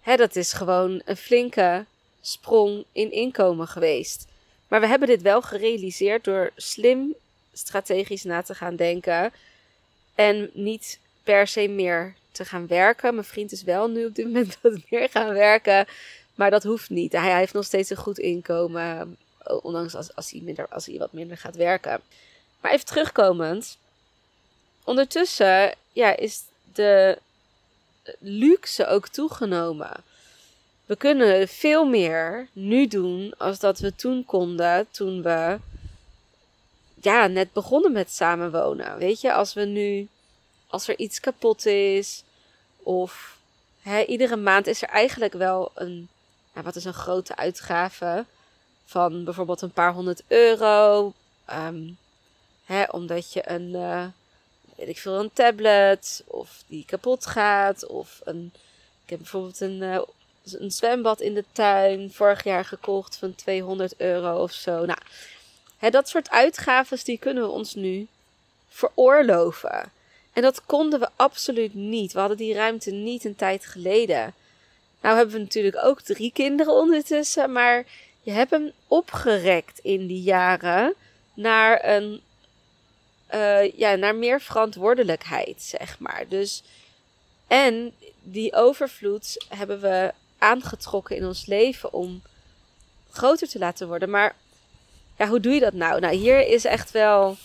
hè, 0.00 0.16
dat 0.16 0.36
is 0.36 0.52
gewoon 0.52 1.02
een 1.04 1.16
flinke 1.16 1.84
sprong 2.20 2.84
in 2.92 3.12
inkomen 3.12 3.68
geweest. 3.68 4.26
Maar 4.68 4.80
we 4.80 4.86
hebben 4.86 5.08
dit 5.08 5.22
wel 5.22 5.42
gerealiseerd 5.42 6.24
door 6.24 6.50
slim 6.56 7.14
strategisch 7.52 8.24
na 8.24 8.42
te 8.42 8.54
gaan 8.54 8.76
denken. 8.76 9.32
En 10.14 10.50
niet 10.52 10.98
per 11.22 11.46
se 11.46 11.68
meer 11.68 12.14
te 12.32 12.44
gaan 12.44 12.66
werken. 12.66 13.14
Mijn 13.14 13.26
vriend 13.26 13.52
is 13.52 13.62
wel 13.62 13.88
nu 13.88 14.04
op 14.04 14.14
dit 14.14 14.24
moment 14.24 14.58
wat 14.62 14.80
meer 14.90 15.08
gaan 15.08 15.34
werken. 15.34 15.86
Maar 16.34 16.50
dat 16.50 16.62
hoeft 16.62 16.90
niet. 16.90 17.12
Hij, 17.12 17.36
heeft 17.36 17.52
nog 17.52 17.64
steeds 17.64 17.90
een 17.90 17.96
goed 17.96 18.18
inkomen. 18.18 19.16
Ondanks 19.62 19.94
als, 19.94 20.14
als, 20.14 20.30
hij 20.30 20.40
minder, 20.40 20.68
als 20.68 20.86
hij 20.86 20.98
wat 20.98 21.12
minder 21.12 21.36
gaat 21.36 21.56
werken. 21.56 22.00
Maar 22.60 22.72
even 22.72 22.86
terugkomend. 22.86 23.78
Ondertussen 24.84 25.74
ja, 25.92 26.16
is 26.16 26.42
de 26.72 27.18
luxe 28.18 28.86
ook 28.86 29.08
toegenomen. 29.08 29.90
We 30.86 30.96
kunnen 30.96 31.48
veel 31.48 31.84
meer 31.84 32.48
nu 32.52 32.86
doen 32.86 33.34
als 33.38 33.58
dat 33.58 33.78
we 33.78 33.94
toen 33.94 34.24
konden, 34.24 34.86
toen 34.90 35.22
we 35.22 35.58
ja, 37.00 37.26
net 37.26 37.52
begonnen 37.52 37.92
met 37.92 38.12
samenwonen. 38.12 38.98
Weet 38.98 39.20
je, 39.20 39.32
als 39.32 39.54
we 39.54 39.64
nu, 39.64 40.08
als 40.66 40.88
er 40.88 40.98
iets 40.98 41.20
kapot 41.20 41.66
is, 41.66 42.22
of 42.76 43.38
hè, 43.82 44.02
iedere 44.02 44.36
maand 44.36 44.66
is 44.66 44.82
er 44.82 44.88
eigenlijk 44.88 45.32
wel 45.32 45.70
een, 45.74 46.08
nou, 46.52 46.64
wat 46.64 46.76
is 46.76 46.84
een 46.84 46.94
grote 46.94 47.36
uitgave 47.36 48.24
van 48.84 49.24
bijvoorbeeld 49.24 49.62
een 49.62 49.72
paar 49.72 49.92
honderd 49.92 50.22
euro. 50.26 51.12
Um, 51.50 51.98
hè, 52.64 52.84
omdat 52.84 53.32
je 53.32 53.50
een, 53.50 53.68
uh, 53.68 54.04
ik 54.86 54.98
veel, 54.98 55.20
een 55.20 55.32
tablet, 55.32 56.22
of 56.26 56.62
die 56.66 56.84
kapot 56.84 57.26
gaat, 57.26 57.86
of 57.86 58.20
een, 58.24 58.52
ik 59.04 59.10
heb 59.10 59.18
bijvoorbeeld 59.18 59.60
een, 59.60 59.82
uh, 59.82 60.00
een 60.52 60.70
zwembad 60.70 61.20
in 61.20 61.34
de 61.34 61.44
tuin 61.52 62.12
vorig 62.12 62.44
jaar 62.44 62.64
gekocht 62.64 63.16
van 63.16 63.34
200 63.34 63.94
euro 63.96 64.42
of 64.42 64.52
zo. 64.52 64.84
Nou, 64.84 64.98
Hè, 65.78 65.90
dat 65.90 66.08
soort 66.08 66.30
uitgaven 66.30 66.98
die 67.04 67.18
kunnen 67.18 67.42
we 67.42 67.48
ons 67.48 67.74
nu 67.74 68.06
veroorloven. 68.68 69.92
En 70.32 70.42
dat 70.42 70.66
konden 70.66 71.00
we 71.00 71.08
absoluut 71.16 71.74
niet. 71.74 72.12
We 72.12 72.18
hadden 72.18 72.36
die 72.36 72.54
ruimte 72.54 72.90
niet 72.90 73.24
een 73.24 73.36
tijd 73.36 73.66
geleden. 73.66 74.34
Nou 75.00 75.16
hebben 75.16 75.34
we 75.34 75.40
natuurlijk 75.40 75.84
ook 75.84 76.00
drie 76.00 76.32
kinderen 76.32 76.72
ondertussen, 76.72 77.52
maar 77.52 77.86
je 78.22 78.30
hebt 78.30 78.50
hem 78.50 78.72
opgerekt 78.86 79.78
in 79.82 80.06
die 80.06 80.22
jaren 80.22 80.94
naar 81.34 81.88
een 81.88 82.20
uh, 83.34 83.72
ja, 83.72 83.94
naar 83.94 84.14
meer 84.14 84.40
verantwoordelijkheid, 84.40 85.62
zeg 85.62 85.98
maar. 85.98 86.24
Dus 86.28 86.62
en 87.46 87.92
die 88.22 88.54
overvloed 88.54 89.46
hebben 89.48 89.80
we 89.80 90.12
aangetrokken 90.38 91.16
in 91.16 91.26
ons 91.26 91.46
leven 91.46 91.92
om 91.92 92.22
groter 93.10 93.48
te 93.48 93.58
laten 93.58 93.88
worden. 93.88 94.10
Maar 94.10 94.34
ja, 95.18 95.28
hoe 95.28 95.40
doe 95.40 95.52
je 95.54 95.60
dat 95.60 95.72
nou? 95.72 96.00
Nou, 96.00 96.14
hier 96.14 96.46
is 96.46 96.64
echt 96.64 96.90
wel 96.90 97.36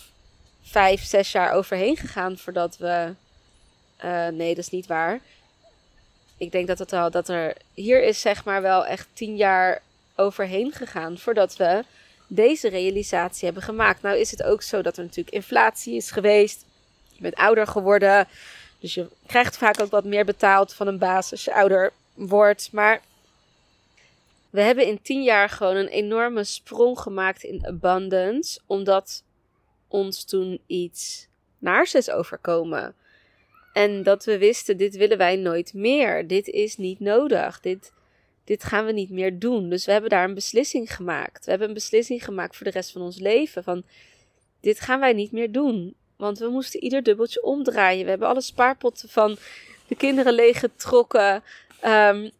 vijf, 0.61 1.03
zes 1.03 1.31
jaar 1.31 1.51
overheen 1.51 1.97
gegaan 1.97 2.37
voordat 2.37 2.77
we. 2.77 3.13
Uh, 4.05 4.27
nee, 4.27 4.55
dat 4.55 4.63
is 4.63 4.69
niet 4.69 4.87
waar. 4.87 5.19
Ik 6.37 6.51
denk 6.51 6.67
dat, 6.67 6.79
het 6.79 6.93
al, 6.93 7.11
dat 7.11 7.29
er. 7.29 7.55
Hier 7.73 8.03
is 8.03 8.21
zeg 8.21 8.45
maar 8.45 8.61
wel 8.61 8.85
echt 8.85 9.07
tien 9.13 9.35
jaar 9.35 9.81
overheen 10.15 10.71
gegaan 10.71 11.17
voordat 11.17 11.55
we 11.55 11.83
deze 12.35 12.69
realisatie 12.69 13.45
hebben 13.45 13.63
gemaakt. 13.63 14.01
Nou 14.01 14.17
is 14.17 14.31
het 14.31 14.43
ook 14.43 14.61
zo 14.61 14.81
dat 14.81 14.97
er 14.97 15.03
natuurlijk 15.03 15.35
inflatie 15.35 15.95
is 15.95 16.11
geweest. 16.11 16.65
Je 17.11 17.21
bent 17.21 17.35
ouder 17.35 17.67
geworden. 17.67 18.27
Dus 18.79 18.93
je 18.93 19.07
krijgt 19.25 19.57
vaak 19.57 19.81
ook 19.81 19.91
wat 19.91 20.05
meer 20.05 20.25
betaald 20.25 20.73
van 20.73 20.87
een 20.87 20.97
baas 20.97 21.31
als 21.31 21.43
je 21.43 21.53
ouder 21.53 21.91
wordt. 22.13 22.69
Maar 22.71 23.01
we 24.49 24.61
hebben 24.61 24.87
in 24.87 25.01
tien 25.01 25.23
jaar 25.23 25.49
gewoon 25.49 25.75
een 25.75 25.87
enorme 25.87 26.43
sprong 26.43 26.99
gemaakt 26.99 27.43
in 27.43 27.65
abundance, 27.67 28.59
omdat 28.65 29.23
ons 29.87 30.23
toen 30.23 30.59
iets 30.67 31.27
naars 31.57 31.93
is 31.93 32.09
overkomen. 32.09 32.95
En 33.73 34.03
dat 34.03 34.25
we 34.25 34.37
wisten, 34.37 34.77
dit 34.77 34.95
willen 34.95 35.17
wij 35.17 35.35
nooit 35.35 35.73
meer. 35.73 36.27
Dit 36.27 36.47
is 36.47 36.77
niet 36.77 36.99
nodig. 36.99 37.59
Dit, 37.59 37.91
dit 38.43 38.63
gaan 38.63 38.85
we 38.85 38.91
niet 38.91 39.09
meer 39.09 39.39
doen. 39.39 39.69
Dus 39.69 39.85
we 39.85 39.91
hebben 39.91 40.09
daar 40.09 40.23
een 40.23 40.33
beslissing 40.33 40.95
gemaakt. 40.95 41.45
We 41.45 41.49
hebben 41.49 41.67
een 41.67 41.73
beslissing 41.73 42.25
gemaakt 42.25 42.55
voor 42.55 42.65
de 42.65 42.71
rest 42.71 42.91
van 42.91 43.01
ons 43.01 43.19
leven. 43.19 43.63
Van 43.63 43.83
dit 44.59 44.79
gaan 44.79 44.99
wij 44.99 45.13
niet 45.13 45.31
meer 45.31 45.51
doen. 45.51 45.95
Want 46.17 46.39
we 46.39 46.47
moesten 46.47 46.83
ieder 46.83 47.03
dubbeltje 47.03 47.43
omdraaien. 47.43 48.03
We 48.03 48.09
hebben 48.09 48.27
alle 48.27 48.41
spaarpotten 48.41 49.09
van 49.09 49.37
de 49.87 49.95
kinderen 49.95 50.33
leeggetrokken. 50.33 51.43
Um, 51.85 52.31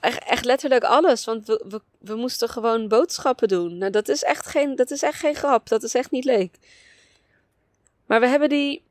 echt, 0.00 0.24
echt 0.24 0.44
letterlijk 0.44 0.84
alles. 0.84 1.24
Want 1.24 1.46
we, 1.46 1.64
we, 1.68 1.80
we, 1.98 2.14
moesten 2.14 2.48
gewoon 2.48 2.88
boodschappen 2.88 3.48
doen. 3.48 3.78
Nou, 3.78 3.90
dat 3.90 4.08
is, 4.08 4.22
echt 4.22 4.46
geen, 4.46 4.76
dat 4.76 4.90
is 4.90 5.02
echt 5.02 5.18
geen 5.18 5.34
grap. 5.34 5.68
Dat 5.68 5.82
is 5.82 5.94
echt 5.94 6.10
niet 6.10 6.24
leuk. 6.24 6.54
Maar 8.06 8.20
we 8.20 8.26
hebben 8.26 8.48
die. 8.48 8.82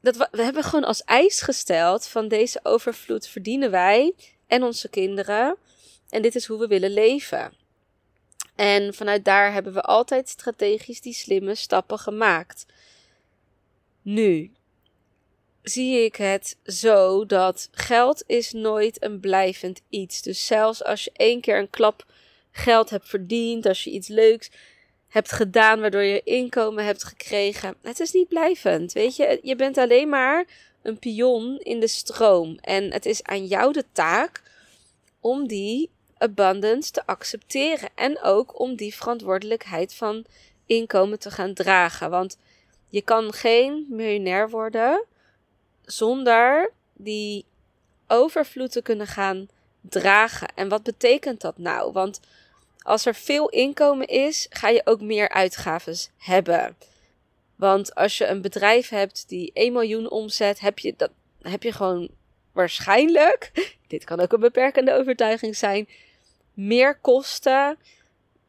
Dat 0.00 0.16
we, 0.16 0.28
we 0.30 0.42
hebben 0.42 0.62
gewoon 0.62 0.84
als 0.84 1.04
eis 1.04 1.40
gesteld: 1.40 2.06
van 2.06 2.28
deze 2.28 2.60
overvloed 2.62 3.26
verdienen 3.26 3.70
wij 3.70 4.14
en 4.54 4.62
onze 4.62 4.88
kinderen. 4.88 5.56
En 6.08 6.22
dit 6.22 6.34
is 6.34 6.46
hoe 6.46 6.58
we 6.58 6.66
willen 6.66 6.90
leven. 6.90 7.52
En 8.54 8.94
vanuit 8.94 9.24
daar 9.24 9.52
hebben 9.52 9.72
we 9.72 9.80
altijd 9.80 10.28
strategisch 10.28 11.00
die 11.00 11.12
slimme 11.14 11.54
stappen 11.54 11.98
gemaakt. 11.98 12.66
Nu, 14.02 14.52
zie 15.62 16.04
ik 16.04 16.16
het 16.16 16.56
zo 16.64 17.26
dat 17.26 17.68
geld 17.72 18.22
is 18.26 18.52
nooit 18.52 19.02
een 19.02 19.20
blijvend 19.20 19.80
iets. 19.88 20.22
Dus 20.22 20.46
zelfs 20.46 20.84
als 20.84 21.04
je 21.04 21.10
één 21.16 21.40
keer 21.40 21.58
een 21.58 21.70
klap 21.70 22.06
geld 22.50 22.90
hebt 22.90 23.08
verdiend, 23.08 23.66
als 23.66 23.84
je 23.84 23.90
iets 23.90 24.08
leuks 24.08 24.50
hebt 25.08 25.32
gedaan 25.32 25.80
waardoor 25.80 26.02
je 26.02 26.22
inkomen 26.22 26.84
hebt 26.84 27.04
gekregen, 27.04 27.74
het 27.82 28.00
is 28.00 28.12
niet 28.12 28.28
blijvend. 28.28 28.92
Weet 28.92 29.16
je, 29.16 29.38
je 29.42 29.56
bent 29.56 29.78
alleen 29.78 30.08
maar 30.08 30.46
een 30.82 30.98
pion 30.98 31.58
in 31.58 31.80
de 31.80 31.88
stroom 31.88 32.58
en 32.60 32.92
het 32.92 33.06
is 33.06 33.22
aan 33.22 33.46
jou 33.46 33.72
de 33.72 33.84
taak 33.92 34.42
om 35.24 35.46
die 35.46 35.90
abundance 36.18 36.90
te 36.90 37.06
accepteren 37.06 37.88
en 37.94 38.22
ook 38.22 38.60
om 38.60 38.76
die 38.76 38.94
verantwoordelijkheid 38.94 39.94
van 39.94 40.24
inkomen 40.66 41.18
te 41.18 41.30
gaan 41.30 41.54
dragen, 41.54 42.10
want 42.10 42.38
je 42.90 43.02
kan 43.02 43.32
geen 43.32 43.86
miljonair 43.88 44.50
worden 44.50 45.04
zonder 45.84 46.72
die 46.92 47.44
overvloed 48.08 48.72
te 48.72 48.82
kunnen 48.82 49.06
gaan 49.06 49.48
dragen. 49.80 50.48
En 50.54 50.68
wat 50.68 50.82
betekent 50.82 51.40
dat 51.40 51.58
nou? 51.58 51.92
Want 51.92 52.20
als 52.78 53.06
er 53.06 53.14
veel 53.14 53.48
inkomen 53.48 54.06
is, 54.06 54.46
ga 54.50 54.68
je 54.68 54.82
ook 54.84 55.00
meer 55.00 55.28
uitgaven 55.28 55.96
hebben. 56.18 56.76
Want 57.56 57.94
als 57.94 58.18
je 58.18 58.26
een 58.26 58.42
bedrijf 58.42 58.88
hebt 58.88 59.28
die 59.28 59.50
1 59.52 59.72
miljoen 59.72 60.10
omzet, 60.10 60.60
heb 60.60 60.78
je, 60.78 60.94
dat, 60.96 61.10
heb 61.42 61.62
je 61.62 61.72
gewoon 61.72 62.10
waarschijnlijk, 62.54 63.50
dit 63.86 64.04
kan 64.04 64.20
ook 64.20 64.32
een 64.32 64.40
beperkende 64.40 64.94
overtuiging 64.94 65.56
zijn, 65.56 65.88
meer 66.54 66.98
kosten. 66.98 67.78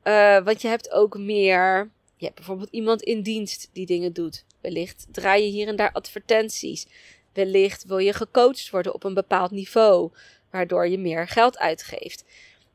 Uh, 0.03 0.43
want 0.43 0.61
je 0.61 0.67
hebt 0.67 0.91
ook 0.91 1.17
meer, 1.17 1.91
je 2.15 2.25
hebt 2.25 2.35
bijvoorbeeld 2.35 2.69
iemand 2.71 3.01
in 3.01 3.21
dienst 3.21 3.69
die 3.73 3.85
dingen 3.85 4.13
doet. 4.13 4.45
Wellicht 4.61 5.07
draai 5.11 5.43
je 5.43 5.49
hier 5.49 5.67
en 5.67 5.75
daar 5.75 5.91
advertenties. 5.91 6.87
Wellicht 7.33 7.85
wil 7.85 7.97
je 7.97 8.13
gecoacht 8.13 8.69
worden 8.69 8.93
op 8.93 9.03
een 9.03 9.13
bepaald 9.13 9.51
niveau, 9.51 10.11
waardoor 10.51 10.87
je 10.87 10.97
meer 10.97 11.27
geld 11.27 11.57
uitgeeft. 11.57 12.23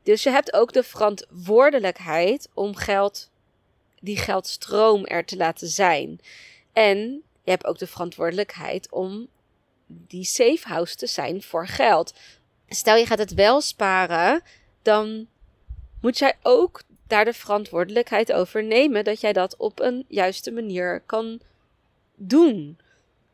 Dus 0.03 0.23
je 0.23 0.29
hebt 0.29 0.53
ook 0.53 0.73
de 0.73 0.83
verantwoordelijkheid 0.83 2.49
om 2.53 2.75
geld, 2.75 3.29
die 3.99 4.17
geldstroom 4.17 5.05
er 5.05 5.25
te 5.25 5.37
laten 5.37 5.67
zijn. 5.67 6.19
En 6.73 7.23
je 7.43 7.51
hebt 7.51 7.65
ook 7.65 7.77
de 7.77 7.87
verantwoordelijkheid 7.87 8.91
om 8.91 9.27
die 10.07 10.23
safe 10.23 10.67
house 10.67 10.95
te 10.95 11.07
zijn 11.07 11.41
voor 11.41 11.67
geld. 11.67 12.13
Stel 12.67 12.95
je 12.95 13.05
gaat 13.05 13.17
het 13.17 13.33
wel 13.33 13.61
sparen, 13.61 14.41
dan 14.81 15.27
moet 16.01 16.17
jij 16.17 16.37
ook 16.41 16.81
daar 17.07 17.25
de 17.25 17.33
verantwoordelijkheid 17.33 18.31
over 18.31 18.63
nemen 18.63 19.03
dat 19.03 19.21
jij 19.21 19.33
dat 19.33 19.57
op 19.57 19.79
een 19.79 20.05
juiste 20.07 20.51
manier 20.51 21.01
kan 21.05 21.41
doen. 22.15 22.79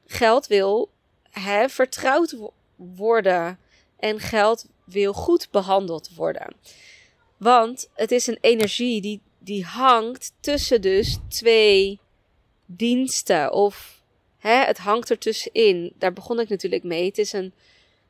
Geld 0.05 0.47
wil 0.47 0.89
hè, 1.29 1.69
vertrouwd 1.69 2.35
worden 2.75 3.59
en 3.99 4.19
geld 4.19 4.65
wil 4.83 5.13
goed 5.13 5.47
behandeld 5.51 6.15
worden. 6.15 6.55
Want 7.37 7.89
het 7.93 8.11
is 8.11 8.27
een 8.27 8.37
energie 8.41 9.01
die, 9.01 9.21
die 9.39 9.65
hangt 9.65 10.33
tussen 10.39 10.81
dus 10.81 11.17
twee 11.27 11.99
diensten 12.65 13.53
of 13.53 13.96
het 14.47 14.77
hangt 14.77 15.09
er 15.09 15.17
tussenin. 15.17 15.93
Daar 15.97 16.13
begon 16.13 16.39
ik 16.39 16.49
natuurlijk 16.49 16.83
mee. 16.83 17.05
Het 17.05 17.17
is 17.17 17.33
een 17.33 17.53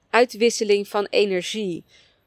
uitwisseling 0.09 0.87
van 0.87 1.07
energie. 1.09 1.83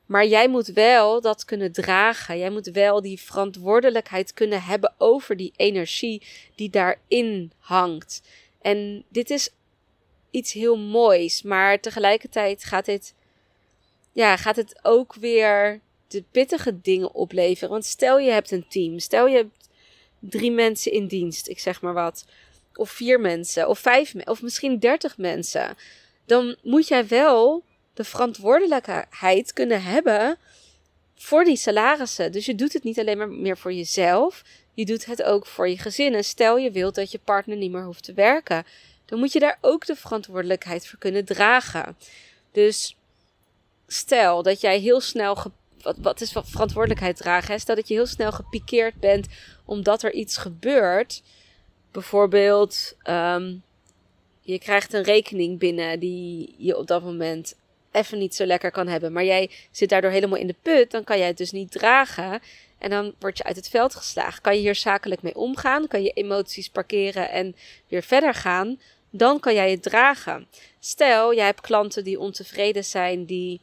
Maar 0.07 0.27
jij 0.27 0.49
moet 0.49 0.67
wel 0.67 1.21
dat 1.21 1.45
kunnen 1.45 1.73
dragen. 1.73 2.39
Jij 2.39 2.51
moet 2.51 2.67
wel 2.67 3.01
die 3.01 3.21
verantwoordelijkheid 3.21 4.35
kunnen 4.35 4.63
hebben 4.63 4.95
over 4.99 5.37
die 5.37 5.53
energie 5.57 6.23
die 6.55 6.71
daarin 6.71 7.53
hangt. 7.59 8.23
En 8.61 9.05
dit 9.09 9.31
is 9.31 9.51
iets 10.31 10.53
heel 10.53 10.77
moois, 10.77 11.43
maar 11.43 11.81
tegelijkertijd 11.81 12.65
gaat 12.65 12.85
dit, 12.85 13.15
ja, 14.13 14.37
gaat 14.37 14.57
het 14.57 14.79
ook 14.83 15.15
weer 15.15 15.81
de 16.09 16.25
pittige 16.31 16.81
dingen 16.81 17.15
opleveren. 17.15 17.71
Want 17.71 17.85
stel 17.85 18.19
je 18.19 18.31
hebt 18.31 18.51
een 18.51 18.69
team, 18.69 18.99
stel 18.99 19.27
je 19.27 19.37
hebt 19.37 19.69
drie 20.19 20.53
mensen 20.53 20.93
in 20.93 21.07
dienst, 21.07 21.49
ik 21.49 21.59
zeg 21.59 21.83
maar 21.83 21.95
wat, 21.95 22.25
of 22.81 22.91
vier 22.91 23.21
mensen, 23.21 23.69
of 23.69 23.79
vijf, 23.79 24.15
of 24.25 24.43
misschien 24.43 24.79
dertig 24.79 25.19
mensen, 25.19 25.77
dan 26.25 26.57
moet 26.63 26.89
jij 26.89 27.07
wel 27.07 27.65
de 27.95 28.05
verantwoordelijkheid 28.05 29.53
kunnen 29.53 29.83
hebben 29.83 30.39
voor 31.15 31.45
die 31.45 31.57
salarissen. 31.57 32.33
Dus 32.33 32.47
je 32.47 32.55
doet 32.55 32.73
het 32.73 32.83
niet 32.83 32.99
alleen 32.99 33.19
maar 33.19 33.29
meer 33.29 33.59
voor 33.59 33.73
jezelf, 33.73 34.43
je 34.75 34.85
doet 34.85 35.07
het 35.07 35.23
ook 35.23 35.47
voor 35.47 35.69
je 35.69 35.79
gezin. 35.79 36.15
En 36.15 36.25
stel 36.25 36.57
je 36.57 36.71
wilt 36.71 36.95
dat 36.95 37.11
je 37.11 37.19
partner 37.19 37.57
niet 37.57 37.71
meer 37.71 37.85
hoeft 37.85 38.05
te 38.05 38.13
werken, 38.13 38.65
dan 39.05 39.19
moet 39.19 39.33
je 39.33 39.39
daar 39.39 39.59
ook 39.61 39.87
de 39.87 39.97
verantwoordelijkheid 39.97 40.87
voor 40.87 40.99
kunnen 40.99 41.25
dragen. 41.25 41.97
Dus 42.53 42.97
stel 43.87 44.43
dat 44.43 44.61
jij 44.61 44.79
heel 44.79 45.01
snel. 45.01 45.53
Wat, 45.83 45.97
wat 45.99 46.21
is 46.21 46.33
verantwoordelijkheid 46.33 47.17
dragen? 47.17 47.61
Stel 47.61 47.75
dat 47.75 47.89
je 47.89 47.95
heel 47.95 48.07
snel 48.07 48.33
gepikeerd 48.33 48.95
bent 49.01 49.27
omdat 49.65 50.03
er 50.03 50.13
iets 50.13 50.37
gebeurt. 50.37 51.23
Bijvoorbeeld, 51.93 52.97
ehm, 53.03 53.55
je 54.41 54.59
krijgt 54.59 54.93
een 54.93 55.03
rekening 55.03 55.59
binnen 55.59 56.01
die 56.01 56.55
je 56.57 56.77
op 56.77 56.87
dat 56.87 57.03
moment 57.03 57.55
even 57.91 58.19
niet 58.19 58.35
zo 58.35 58.45
lekker 58.45 58.71
kan 58.71 58.87
hebben. 58.87 59.13
Maar 59.13 59.25
jij 59.25 59.51
zit 59.71 59.89
daardoor 59.89 60.11
helemaal 60.11 60.39
in 60.39 60.47
de 60.47 60.55
put. 60.63 60.91
Dan 60.91 61.05
kan 61.05 61.19
jij 61.19 61.27
het 61.27 61.37
dus 61.37 61.51
niet 61.51 61.71
dragen. 61.71 62.41
En 62.79 62.91
dan 62.91 63.15
word 63.19 63.39
je 63.39 63.45
uit 63.45 63.57
het 63.57 63.69
veld 63.69 63.95
geslagen. 63.95 64.43
Kan 64.43 64.55
je 64.55 64.61
hier 64.61 64.75
zakelijk 64.75 65.23
mee 65.23 65.35
omgaan? 65.35 65.89
Kan 65.89 66.03
je 66.03 66.11
emoties 66.11 66.69
parkeren 66.69 67.31
en 67.31 67.57
weer 67.89 68.03
verder 68.03 68.35
gaan? 68.35 68.81
Dan 69.11 69.41
kan 69.41 69.55
jij 69.55 69.71
het 69.71 69.83
dragen. 69.83 70.47
Stel, 70.79 71.35
jij 71.35 71.45
hebt 71.45 71.61
klanten 71.61 72.05
die 72.05 72.21
ontevreden 72.21 72.85
zijn, 72.85 73.25
die 73.25 73.61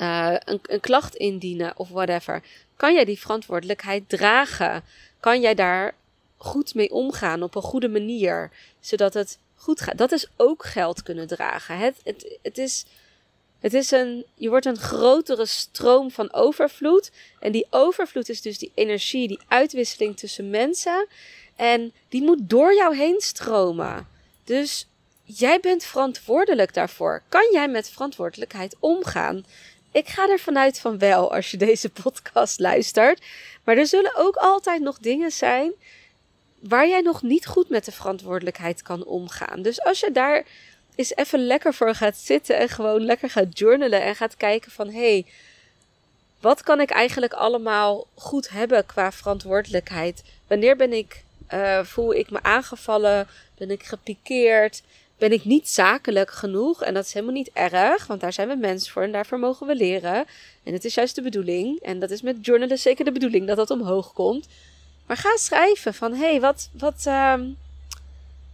uh, 0.00 0.34
een, 0.44 0.60
een 0.62 0.80
klacht 0.80 1.14
indienen 1.14 1.72
of 1.76 1.88
whatever. 1.88 2.42
Kan 2.76 2.94
jij 2.94 3.04
die 3.04 3.18
verantwoordelijkheid 3.18 4.08
dragen? 4.08 4.84
Kan 5.20 5.40
jij 5.40 5.54
daar 5.54 5.94
goed 6.42 6.74
mee 6.74 6.90
omgaan 6.90 7.42
op 7.42 7.54
een 7.54 7.62
goede 7.62 7.88
manier, 7.88 8.50
zodat 8.80 9.14
het 9.14 9.38
goed 9.56 9.80
gaat? 9.80 9.98
Dat 9.98 10.12
is 10.12 10.26
ook 10.36 10.64
geld 10.64 11.02
kunnen 11.02 11.26
dragen. 11.26 11.78
Het, 11.78 11.96
het, 12.04 12.38
het 12.42 12.58
is 12.58 12.84
het 13.60 13.74
is 13.74 13.90
een, 13.90 14.24
je 14.34 14.48
wordt 14.48 14.66
een 14.66 14.78
grotere 14.78 15.46
stroom 15.46 16.10
van 16.10 16.32
overvloed. 16.32 17.10
En 17.40 17.52
die 17.52 17.66
overvloed 17.70 18.28
is 18.28 18.40
dus 18.40 18.58
die 18.58 18.72
energie, 18.74 19.28
die 19.28 19.40
uitwisseling 19.48 20.16
tussen 20.16 20.50
mensen. 20.50 21.06
En 21.56 21.92
die 22.08 22.22
moet 22.22 22.38
door 22.42 22.74
jou 22.74 22.96
heen 22.96 23.20
stromen. 23.20 24.08
Dus 24.44 24.86
jij 25.24 25.60
bent 25.60 25.84
verantwoordelijk 25.84 26.74
daarvoor. 26.74 27.22
Kan 27.28 27.48
jij 27.52 27.68
met 27.68 27.90
verantwoordelijkheid 27.90 28.76
omgaan? 28.78 29.44
Ik 29.92 30.08
ga 30.08 30.28
er 30.28 30.38
vanuit 30.38 30.78
van 30.78 30.98
wel 30.98 31.34
als 31.34 31.50
je 31.50 31.56
deze 31.56 31.90
podcast 32.02 32.58
luistert. 32.58 33.24
Maar 33.64 33.76
er 33.76 33.86
zullen 33.86 34.16
ook 34.16 34.36
altijd 34.36 34.80
nog 34.80 34.98
dingen 34.98 35.30
zijn 35.30 35.72
waar 36.60 36.88
jij 36.88 37.00
nog 37.00 37.22
niet 37.22 37.46
goed 37.46 37.68
met 37.68 37.84
de 37.84 37.92
verantwoordelijkheid 37.92 38.82
kan 38.82 39.04
omgaan. 39.04 39.62
Dus 39.62 39.82
als 39.82 40.00
je 40.00 40.12
daar 40.12 40.44
is 40.94 41.14
even 41.14 41.46
lekker 41.46 41.74
voor 41.74 41.94
gaat 41.94 42.16
zitten 42.16 42.58
en 42.58 42.68
gewoon 42.68 43.04
lekker 43.04 43.30
gaat 43.30 43.58
journalen 43.58 44.02
en 44.02 44.16
gaat 44.16 44.36
kijken 44.36 44.70
van 44.70 44.86
hé, 44.86 45.12
hey, 45.12 45.26
wat 46.40 46.62
kan 46.62 46.80
ik 46.80 46.90
eigenlijk 46.90 47.32
allemaal 47.32 48.06
goed 48.14 48.50
hebben 48.50 48.86
qua 48.86 49.12
verantwoordelijkheid? 49.12 50.22
Wanneer 50.46 50.76
ben 50.76 50.92
ik, 50.92 51.24
uh, 51.54 51.84
voel 51.84 52.14
ik 52.14 52.30
me 52.30 52.42
aangevallen? 52.42 53.28
Ben 53.58 53.70
ik 53.70 53.82
gepikeerd? 53.82 54.82
Ben 55.18 55.32
ik 55.32 55.44
niet 55.44 55.68
zakelijk 55.68 56.30
genoeg? 56.30 56.82
En 56.82 56.94
dat 56.94 57.04
is 57.04 57.12
helemaal 57.12 57.34
niet 57.34 57.50
erg, 57.52 58.06
want 58.06 58.20
daar 58.20 58.32
zijn 58.32 58.48
we 58.48 58.56
mensen 58.56 58.92
voor 58.92 59.02
en 59.02 59.12
daarvoor 59.12 59.38
mogen 59.38 59.66
we 59.66 59.74
leren. 59.74 60.24
En 60.62 60.72
het 60.72 60.84
is 60.84 60.94
juist 60.94 61.14
de 61.14 61.22
bedoeling, 61.22 61.80
en 61.80 61.98
dat 61.98 62.10
is 62.10 62.22
met 62.22 62.44
journalen 62.46 62.78
zeker 62.78 63.04
de 63.04 63.12
bedoeling 63.12 63.46
dat 63.46 63.56
dat 63.56 63.70
omhoog 63.70 64.12
komt. 64.12 64.48
Maar 65.10 65.18
ga 65.18 65.36
schrijven 65.36 65.94
van 65.94 66.12
hé, 66.12 66.30
hey, 66.30 66.40
wat, 66.40 66.68
wat, 66.72 67.04
uh, 67.06 67.34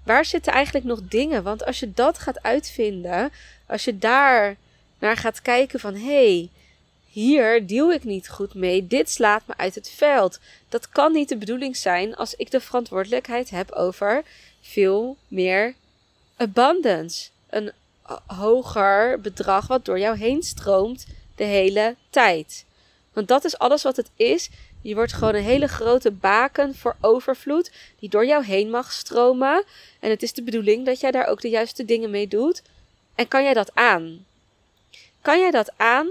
waar 0.02 0.24
zitten 0.24 0.52
eigenlijk 0.52 0.86
nog 0.86 1.00
dingen? 1.02 1.42
Want 1.42 1.64
als 1.64 1.80
je 1.80 1.92
dat 1.92 2.18
gaat 2.18 2.42
uitvinden, 2.42 3.32
als 3.66 3.84
je 3.84 3.98
daar 3.98 4.56
naar 4.98 5.16
gaat 5.16 5.42
kijken 5.42 5.80
van 5.80 5.94
hé, 5.94 6.00
hey, 6.02 6.50
hier 7.10 7.66
deal 7.66 7.92
ik 7.92 8.04
niet 8.04 8.28
goed 8.28 8.54
mee, 8.54 8.86
dit 8.86 9.10
slaat 9.10 9.42
me 9.46 9.56
uit 9.56 9.74
het 9.74 9.90
veld. 9.90 10.38
Dat 10.68 10.88
kan 10.88 11.12
niet 11.12 11.28
de 11.28 11.36
bedoeling 11.36 11.76
zijn 11.76 12.14
als 12.14 12.34
ik 12.34 12.50
de 12.50 12.60
verantwoordelijkheid 12.60 13.50
heb 13.50 13.72
over 13.72 14.22
veel 14.60 15.16
meer 15.28 15.74
abundance. 16.36 17.28
Een 17.50 17.72
hoger 18.26 19.20
bedrag 19.20 19.66
wat 19.66 19.84
door 19.84 19.98
jou 19.98 20.18
heen 20.18 20.42
stroomt 20.42 21.06
de 21.34 21.44
hele 21.44 21.96
tijd. 22.10 22.64
Want 23.12 23.28
dat 23.28 23.44
is 23.44 23.58
alles 23.58 23.82
wat 23.82 23.96
het 23.96 24.10
is. 24.14 24.50
Je 24.86 24.94
wordt 24.94 25.12
gewoon 25.12 25.34
een 25.34 25.42
hele 25.42 25.66
grote 25.68 26.10
baken 26.10 26.74
voor 26.74 26.96
overvloed 27.00 27.70
die 27.98 28.08
door 28.08 28.26
jou 28.26 28.44
heen 28.44 28.70
mag 28.70 28.92
stromen. 28.92 29.64
En 30.00 30.10
het 30.10 30.22
is 30.22 30.32
de 30.32 30.42
bedoeling 30.42 30.86
dat 30.86 31.00
jij 31.00 31.10
daar 31.10 31.26
ook 31.26 31.40
de 31.40 31.48
juiste 31.48 31.84
dingen 31.84 32.10
mee 32.10 32.28
doet. 32.28 32.62
En 33.14 33.28
kan 33.28 33.42
jij 33.42 33.54
dat 33.54 33.74
aan? 33.74 34.26
Kan 35.20 35.40
jij 35.40 35.50
dat 35.50 35.72
aan? 35.76 36.06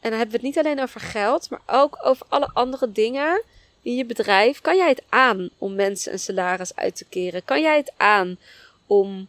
En 0.00 0.10
dan 0.10 0.12
hebben 0.12 0.30
we 0.30 0.36
het 0.36 0.42
niet 0.42 0.58
alleen 0.58 0.82
over 0.82 1.00
geld, 1.00 1.50
maar 1.50 1.60
ook 1.66 1.98
over 2.02 2.26
alle 2.28 2.50
andere 2.52 2.92
dingen 2.92 3.42
in 3.82 3.94
je 3.94 4.04
bedrijf. 4.04 4.60
Kan 4.60 4.76
jij 4.76 4.88
het 4.88 5.02
aan 5.08 5.50
om 5.58 5.74
mensen 5.74 6.12
een 6.12 6.18
salaris 6.18 6.76
uit 6.76 6.96
te 6.96 7.04
keren? 7.04 7.44
Kan 7.44 7.62
jij 7.62 7.76
het 7.76 7.92
aan 7.96 8.38
om 8.86 9.28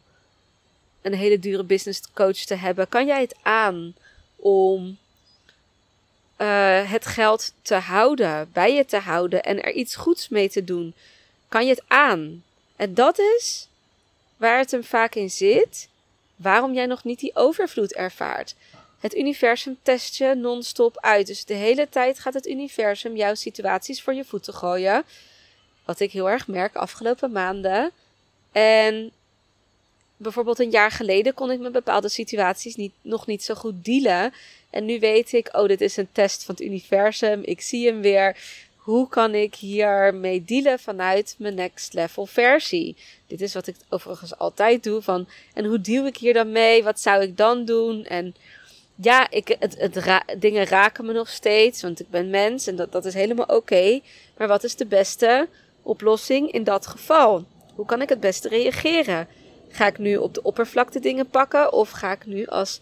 een 1.02 1.14
hele 1.14 1.40
dure 1.40 1.64
business 1.64 2.02
coach 2.14 2.38
te 2.38 2.56
hebben? 2.56 2.90
Kan 2.90 3.06
jij 3.06 3.22
het 3.22 3.36
aan 3.42 3.96
om 4.36 4.98
uh, 6.38 6.92
het 6.92 7.06
geld 7.06 7.54
te 7.62 7.76
houden, 7.76 8.50
bij 8.54 8.74
je 8.74 8.86
te 8.86 8.98
houden 8.98 9.44
en 9.44 9.64
er 9.64 9.72
iets 9.72 9.96
goeds 9.96 10.30
mee 10.30 10.50
te 10.50 10.64
doen? 10.64 10.94
Kan 11.50 11.64
je 11.66 11.70
het 11.70 11.84
aan? 11.88 12.44
En 12.76 12.94
dat 12.94 13.20
is 13.20 13.68
waar 14.38 14.58
het 14.58 14.72
hem 14.72 14.84
vaak 14.84 15.16
in 15.16 15.32
zit, 15.32 15.90
waarom 16.36 16.74
jij 16.74 16.86
nog 16.86 17.04
niet 17.04 17.20
die 17.20 17.36
overvloed 17.36 17.94
ervaart. 17.94 18.56
Het 19.00 19.16
universum 19.16 19.78
test 19.82 20.16
je 20.16 20.36
non-stop 20.36 20.98
uit. 21.00 21.28
Dus 21.28 21.46
de 21.46 21.54
hele 21.54 21.90
tijd 21.90 22.20
gaat 22.20 22.34
het 22.34 22.48
universum 22.48 23.16
jouw 23.16 23.36
situaties 23.36 24.02
voor 24.02 24.14
je 24.14 24.26
voeten 24.26 24.54
gooien. 24.54 25.04
Wat 25.86 26.00
ik 26.00 26.12
heel 26.12 26.30
erg 26.30 26.48
merk 26.48 26.76
afgelopen 26.76 27.32
maanden. 27.32 27.92
En 28.52 29.12
bijvoorbeeld 30.18 30.60
een 30.60 30.70
jaar 30.70 30.92
geleden 30.92 31.34
kon 31.34 31.52
ik 31.52 31.60
met 31.60 31.72
bepaalde 31.72 32.10
situaties 32.10 32.76
niet, 32.76 32.94
nog 33.02 33.28
niet 33.28 33.44
zo 33.44 33.54
goed 33.54 33.86
dealen. 33.86 34.34
En 34.70 34.86
nu 34.86 35.00
weet 35.00 35.34
ik, 35.34 35.50
oh, 35.52 35.68
dit 35.68 35.82
is 35.82 35.98
een 35.98 36.12
test 36.12 36.44
van 36.44 36.56
het 36.56 36.64
universum. 36.64 37.42
Ik 37.44 37.62
zie 37.62 37.88
hem 37.88 38.02
weer. 38.02 38.38
Hoe 38.76 39.10
kan 39.10 39.36
ik 39.36 39.56
hiermee 39.56 40.44
dealen 40.44 40.80
vanuit 40.80 41.36
mijn 41.38 41.56
next 41.56 41.94
level 41.94 42.26
versie? 42.26 42.96
Dit 43.28 43.42
is 43.42 43.54
wat 43.54 43.68
ik 43.68 43.76
overigens 43.90 44.38
altijd 44.38 44.84
doe. 44.84 45.02
Van, 45.02 45.28
en 45.54 45.66
hoe 45.66 45.82
deal 45.82 46.06
ik 46.06 46.18
hier 46.18 46.34
dan 46.34 46.52
mee? 46.52 46.84
Wat 46.84 47.00
zou 47.00 47.22
ik 47.22 47.38
dan 47.38 47.66
doen? 47.66 48.06
En 48.06 48.36
ja, 48.96 49.30
ik, 49.30 49.56
het, 49.60 49.76
het 49.80 50.42
dingen 50.42 50.66
raken 50.66 51.06
me 51.06 51.14
nog 51.14 51.30
steeds, 51.30 51.82
want 51.82 52.00
ik 52.00 52.10
ben 52.10 52.30
mens 52.30 52.68
en 52.68 52.76
dat, 52.76 52.92
dat 52.92 53.06
is 53.06 53.14
helemaal 53.14 53.46
oké. 53.46 54.00
Maar 54.38 54.48
wat 54.48 54.64
is 54.64 54.76
de 54.76 54.86
beste 54.86 55.48
oplossing 55.82 56.52
in 56.52 56.64
dat 56.64 56.88
geval? 56.88 57.46
Hoe 57.76 57.86
kan 57.86 58.02
ik 58.02 58.10
het 58.10 58.20
beste 58.20 58.50
reageren? 58.50 59.28
Ga 59.76 59.88
ik 59.88 59.98
nu 59.98 60.18
op 60.18 60.34
de 60.34 60.44
oppervlakte 60.44 61.00
dingen 61.00 61.30
pakken 61.30 61.74
of 61.74 61.90
ga 61.90 62.12
ik 62.12 62.26
nu 62.26 62.46
als 62.46 62.82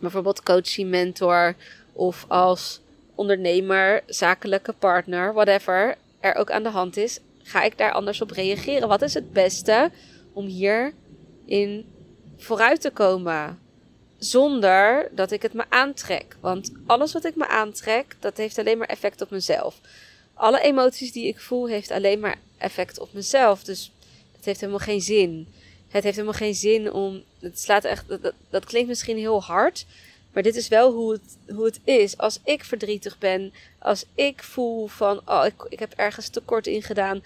bijvoorbeeld 0.00 0.42
coachie, 0.42 0.86
mentor 0.86 1.54
of 1.92 2.24
als 2.28 2.80
ondernemer, 3.14 4.02
zakelijke 4.06 4.72
partner, 4.72 5.32
whatever 5.32 5.96
er 6.20 6.34
ook 6.34 6.50
aan 6.50 6.62
de 6.62 6.68
hand 6.68 6.96
is, 6.96 7.20
ga 7.42 7.62
ik 7.62 7.78
daar 7.78 7.92
anders 7.92 8.20
op 8.20 8.30
reageren? 8.30 8.88
Wat 8.88 9.02
is 9.02 9.14
het 9.14 9.32
beste 9.32 9.90
om 10.32 10.46
hier 10.46 10.92
in 11.44 11.86
vooruit 12.36 12.80
te 12.80 12.90
komen? 12.90 13.58
Zonder 14.18 15.08
dat 15.14 15.30
ik 15.30 15.42
het 15.42 15.52
me 15.52 15.64
aantrek. 15.68 16.36
Want 16.40 16.72
alles 16.86 17.12
wat 17.12 17.24
ik 17.24 17.36
me 17.36 17.48
aantrek, 17.48 18.16
dat 18.20 18.36
heeft 18.36 18.58
alleen 18.58 18.78
maar 18.78 18.88
effect 18.88 19.20
op 19.20 19.30
mezelf. 19.30 19.80
Alle 20.34 20.60
emoties 20.60 21.12
die 21.12 21.26
ik 21.26 21.40
voel, 21.40 21.68
heeft 21.68 21.90
alleen 21.90 22.20
maar 22.20 22.38
effect 22.58 22.98
op 22.98 23.12
mezelf. 23.12 23.64
Dus 23.64 23.92
het 24.36 24.44
heeft 24.44 24.60
helemaal 24.60 24.86
geen 24.86 25.00
zin. 25.00 25.48
Het 25.88 26.02
heeft 26.02 26.16
helemaal 26.16 26.38
geen 26.38 26.54
zin 26.54 26.92
om. 26.92 27.22
Het 27.40 27.60
slaat 27.60 27.84
echt. 27.84 28.08
Dat, 28.08 28.32
dat 28.50 28.64
klinkt 28.64 28.88
misschien 28.88 29.16
heel 29.16 29.42
hard. 29.42 29.86
Maar 30.32 30.42
dit 30.42 30.56
is 30.56 30.68
wel 30.68 30.92
hoe 30.92 31.12
het, 31.12 31.54
hoe 31.56 31.64
het 31.64 31.80
is. 31.84 32.18
Als 32.18 32.40
ik 32.44 32.64
verdrietig 32.64 33.18
ben, 33.18 33.52
als 33.78 34.04
ik 34.14 34.42
voel 34.42 34.86
van, 34.86 35.20
oh, 35.24 35.44
ik, 35.46 35.66
ik 35.68 35.78
heb 35.78 35.92
ergens 35.92 36.28
tekort 36.28 36.66
in 36.66 36.82
gedaan, 36.82 37.22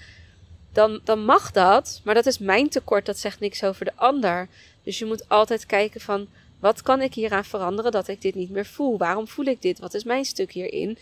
dan, 0.72 1.00
dan 1.04 1.24
mag 1.24 1.50
dat. 1.50 2.00
Maar 2.04 2.14
dat 2.14 2.26
is 2.26 2.38
mijn 2.38 2.68
tekort, 2.68 3.06
dat 3.06 3.18
zegt 3.18 3.40
niks 3.40 3.64
over 3.64 3.84
de 3.84 3.92
ander. 3.94 4.48
Dus 4.82 4.98
je 4.98 5.04
moet 5.04 5.28
altijd 5.28 5.66
kijken 5.66 6.00
van, 6.00 6.28
wat 6.60 6.82
kan 6.82 7.00
ik 7.00 7.14
hieraan 7.14 7.44
veranderen 7.44 7.92
dat 7.92 8.08
ik 8.08 8.22
dit 8.22 8.34
niet 8.34 8.50
meer 8.50 8.66
voel? 8.66 8.98
Waarom 8.98 9.28
voel 9.28 9.44
ik 9.44 9.62
dit? 9.62 9.78
Wat 9.78 9.94
is 9.94 10.04
mijn 10.04 10.24
stuk 10.24 10.52
hierin? 10.52 10.98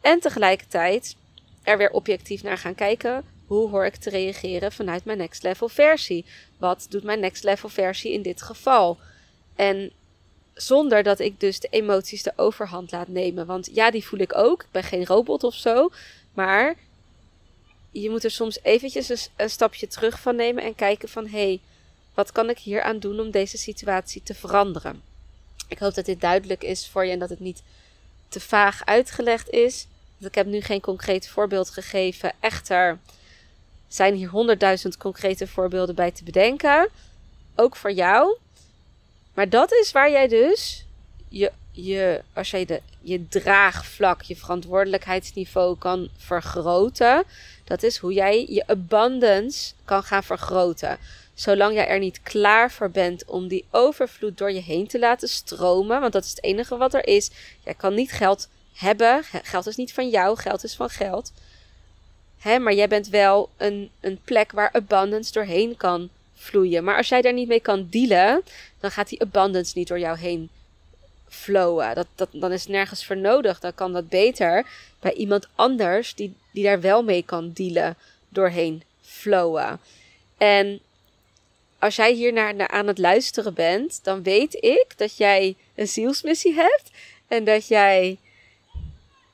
En 0.00 0.20
tegelijkertijd 0.20 1.16
er 1.62 1.78
weer 1.78 1.90
objectief 1.90 2.42
naar 2.42 2.58
gaan 2.58 2.74
kijken. 2.74 3.24
Hoe 3.46 3.68
hoor 3.70 3.86
ik 3.86 3.96
te 3.96 4.10
reageren 4.10 4.72
vanuit 4.72 5.04
mijn 5.04 5.18
next 5.18 5.42
level 5.42 5.68
versie? 5.68 6.24
Wat 6.58 6.86
doet 6.90 7.02
mijn 7.02 7.20
next 7.20 7.44
level 7.44 7.68
versie 7.68 8.12
in 8.12 8.22
dit 8.22 8.42
geval? 8.42 8.98
En 9.56 9.92
zonder 10.54 11.02
dat 11.02 11.18
ik 11.18 11.40
dus 11.40 11.60
de 11.60 11.68
emoties 11.70 12.22
de 12.22 12.32
overhand 12.36 12.90
laat 12.92 13.08
nemen. 13.08 13.46
Want 13.46 13.68
ja, 13.72 13.90
die 13.90 14.04
voel 14.04 14.20
ik 14.20 14.36
ook. 14.36 14.62
Ik 14.62 14.70
ben 14.70 14.82
geen 14.82 15.06
robot 15.06 15.44
of 15.44 15.54
zo. 15.54 15.90
Maar 16.34 16.76
je 17.90 18.10
moet 18.10 18.24
er 18.24 18.30
soms 18.30 18.58
eventjes 18.62 19.30
een, 19.36 19.50
stapje 19.50 19.86
terug 19.86 20.20
van 20.20 20.36
nemen 20.36 20.62
en 20.62 20.74
kijken 20.74 21.08
van... 21.08 21.26
hé, 21.26 21.44
hey, 21.46 21.60
wat 22.14 22.32
kan 22.32 22.50
ik 22.50 22.58
hier 22.58 22.82
aan 22.82 22.98
doen 22.98 23.20
om 23.20 23.30
deze 23.30 23.58
situatie 23.58 24.22
te 24.22 24.34
veranderen? 24.34 25.02
Ik 25.68 25.78
hoop 25.78 25.94
dat 25.94 26.04
dit 26.04 26.20
duidelijk 26.20 26.64
is 26.64 26.88
voor 26.88 27.04
je 27.04 27.12
en 27.12 27.18
dat 27.18 27.30
het 27.30 27.40
niet 27.40 27.62
te 28.28 28.40
vaag 28.40 28.84
uitgelegd 28.84 29.50
is. 29.50 29.86
Ik 30.18 30.34
heb 30.34 30.46
nu 30.46 30.60
geen 30.60 30.80
concreet 30.80 31.28
voorbeeld 31.28 31.70
gegeven. 31.70 32.32
Echter 32.40 32.98
zijn 33.88 34.14
hier 34.14 34.28
honderdduizend 34.28 34.96
concrete 34.96 35.46
voorbeelden 35.46 35.94
bij 35.94 36.10
te 36.10 36.24
bedenken. 36.24 36.88
Ook 37.54 37.76
voor 37.76 37.92
jou. 37.92 38.36
Maar 39.34 39.48
dat 39.48 39.72
is 39.72 39.92
waar 39.92 40.10
jij 40.10 40.28
dus 40.28 40.84
je, 41.28 41.52
je, 41.70 42.22
als 42.32 42.50
jij 42.50 42.64
de, 42.64 42.80
je 43.00 43.28
draagvlak, 43.28 44.22
je 44.22 44.36
verantwoordelijkheidsniveau 44.36 45.78
kan 45.78 46.08
vergroten. 46.16 47.24
Dat 47.64 47.82
is 47.82 47.96
hoe 47.96 48.12
jij 48.12 48.46
je 48.48 48.66
abundance 48.66 49.72
kan 49.84 50.02
gaan 50.02 50.24
vergroten. 50.24 50.98
Zolang 51.34 51.74
jij 51.74 51.88
er 51.88 51.98
niet 51.98 52.22
klaar 52.22 52.70
voor 52.70 52.90
bent 52.90 53.24
om 53.24 53.48
die 53.48 53.64
overvloed 53.70 54.38
door 54.38 54.52
je 54.52 54.60
heen 54.60 54.86
te 54.86 54.98
laten 54.98 55.28
stromen. 55.28 56.00
Want 56.00 56.12
dat 56.12 56.24
is 56.24 56.30
het 56.30 56.42
enige 56.42 56.76
wat 56.76 56.94
er 56.94 57.06
is. 57.06 57.30
Jij 57.64 57.74
kan 57.74 57.94
niet 57.94 58.12
geld 58.12 58.48
hebben. 58.74 59.24
Geld 59.24 59.66
is 59.66 59.76
niet 59.76 59.92
van 59.92 60.08
jou, 60.08 60.38
geld 60.38 60.64
is 60.64 60.74
van 60.74 60.90
geld. 60.90 61.32
Hè, 62.38 62.58
maar 62.58 62.74
jij 62.74 62.88
bent 62.88 63.08
wel 63.08 63.48
een, 63.56 63.90
een 64.00 64.20
plek 64.24 64.52
waar 64.52 64.72
abundance 64.72 65.32
doorheen 65.32 65.76
kan 65.76 66.08
vloeien. 66.34 66.84
Maar 66.84 66.96
als 66.96 67.08
jij 67.08 67.22
daar 67.22 67.32
niet 67.32 67.48
mee 67.48 67.60
kan 67.60 67.86
dealen, 67.90 68.42
dan 68.80 68.90
gaat 68.90 69.08
die 69.08 69.20
abundance 69.20 69.72
niet 69.78 69.88
door 69.88 69.98
jou 69.98 70.18
heen 70.18 70.50
flowen. 71.28 71.94
Dat, 71.94 72.06
dat, 72.14 72.28
dan 72.32 72.52
is 72.52 72.66
nergens 72.66 73.06
voor 73.06 73.16
nodig. 73.16 73.60
Dan 73.60 73.74
kan 73.74 73.92
dat 73.92 74.08
beter 74.08 74.66
bij 75.00 75.12
iemand 75.12 75.48
anders 75.54 76.14
die, 76.14 76.34
die 76.52 76.64
daar 76.64 76.80
wel 76.80 77.02
mee 77.02 77.22
kan 77.22 77.50
dealen 77.52 77.96
doorheen 78.28 78.82
flowen. 79.02 79.80
En 80.36 80.80
als 81.78 81.96
jij 81.96 82.12
hier 82.12 82.32
naar, 82.32 82.54
naar 82.54 82.68
aan 82.68 82.86
het 82.86 82.98
luisteren 82.98 83.54
bent, 83.54 84.00
dan 84.02 84.22
weet 84.22 84.54
ik 84.54 84.86
dat 84.96 85.16
jij 85.16 85.56
een 85.74 85.88
zielsmissie 85.88 86.54
hebt. 86.54 86.90
En 87.28 87.44
dat 87.44 87.68
jij 87.68 88.18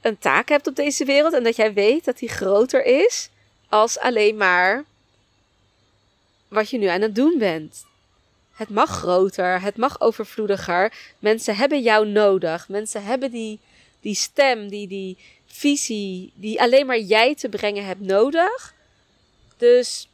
een 0.03 0.19
taak 0.19 0.49
hebt 0.49 0.67
op 0.67 0.77
deze 0.77 1.05
wereld. 1.05 1.33
En 1.33 1.43
dat 1.43 1.57
jij 1.57 1.73
weet 1.73 2.05
dat 2.05 2.19
die 2.19 2.29
groter 2.29 2.85
is 2.85 3.29
als 3.69 3.99
alleen 3.99 4.37
maar 4.37 4.85
wat 6.49 6.71
je 6.71 6.79
nu 6.79 6.87
aan 6.87 7.01
het 7.01 7.15
doen 7.15 7.39
bent. 7.39 7.85
Het 8.53 8.69
mag 8.69 8.91
groter, 8.91 9.61
het 9.61 9.77
mag 9.77 10.01
overvloediger. 10.01 10.93
Mensen 11.19 11.57
hebben 11.57 11.83
jou 11.83 12.07
nodig. 12.07 12.69
Mensen 12.69 13.05
hebben 13.05 13.31
die, 13.31 13.59
die 14.01 14.15
stem, 14.15 14.69
die, 14.69 14.89
die 14.89 15.19
visie, 15.47 16.33
die 16.35 16.61
alleen 16.61 16.87
maar 16.87 17.01
jij 17.01 17.35
te 17.35 17.49
brengen 17.49 17.85
hebt 17.85 18.01
nodig. 18.01 18.75
Dus 19.57 20.09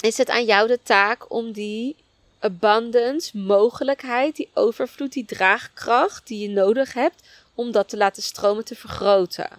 is 0.00 0.16
het 0.16 0.30
aan 0.30 0.44
jou 0.44 0.68
de 0.68 0.78
taak 0.82 1.32
om 1.32 1.52
die 1.52 1.96
abundance, 2.38 3.38
mogelijkheid, 3.38 4.36
die 4.36 4.48
overvloed, 4.54 5.12
die 5.12 5.24
draagkracht 5.24 6.26
die 6.26 6.38
je 6.38 6.48
nodig 6.48 6.92
hebt, 6.92 7.22
om 7.56 7.72
dat 7.72 7.88
te 7.88 7.96
laten 7.96 8.22
stromen 8.22 8.64
te 8.64 8.74
vergroten. 8.74 9.50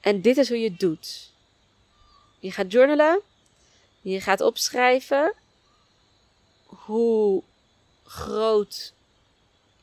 En 0.00 0.20
dit 0.20 0.36
is 0.36 0.48
hoe 0.48 0.58
je 0.58 0.68
het 0.68 0.80
doet. 0.80 1.30
Je 2.38 2.52
gaat 2.52 2.72
journalen. 2.72 3.20
Je 4.00 4.20
gaat 4.20 4.40
opschrijven 4.40 5.34
hoe 6.66 7.42
groot 8.04 8.92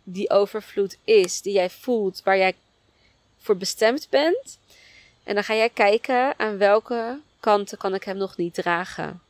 die 0.04 0.30
overvloed 0.30 0.98
is 1.04 1.42
die 1.42 1.54
jij 1.54 1.70
voelt, 1.70 2.24
waar 2.24 2.38
jij 2.38 2.56
voor 3.38 3.58
bestemd 3.58 4.10
bent. 4.10 4.58
En 5.24 5.34
dan 5.34 5.44
ga 5.44 5.56
jij 5.56 5.70
kijken 5.70 6.40
aan 6.40 6.58
welke 6.58 7.20
kanten 7.40 7.78
kan 7.78 7.94
ik 7.94 8.04
hem 8.04 8.18
nog 8.18 8.38
niet 8.38 8.54
dragen. 8.54 9.22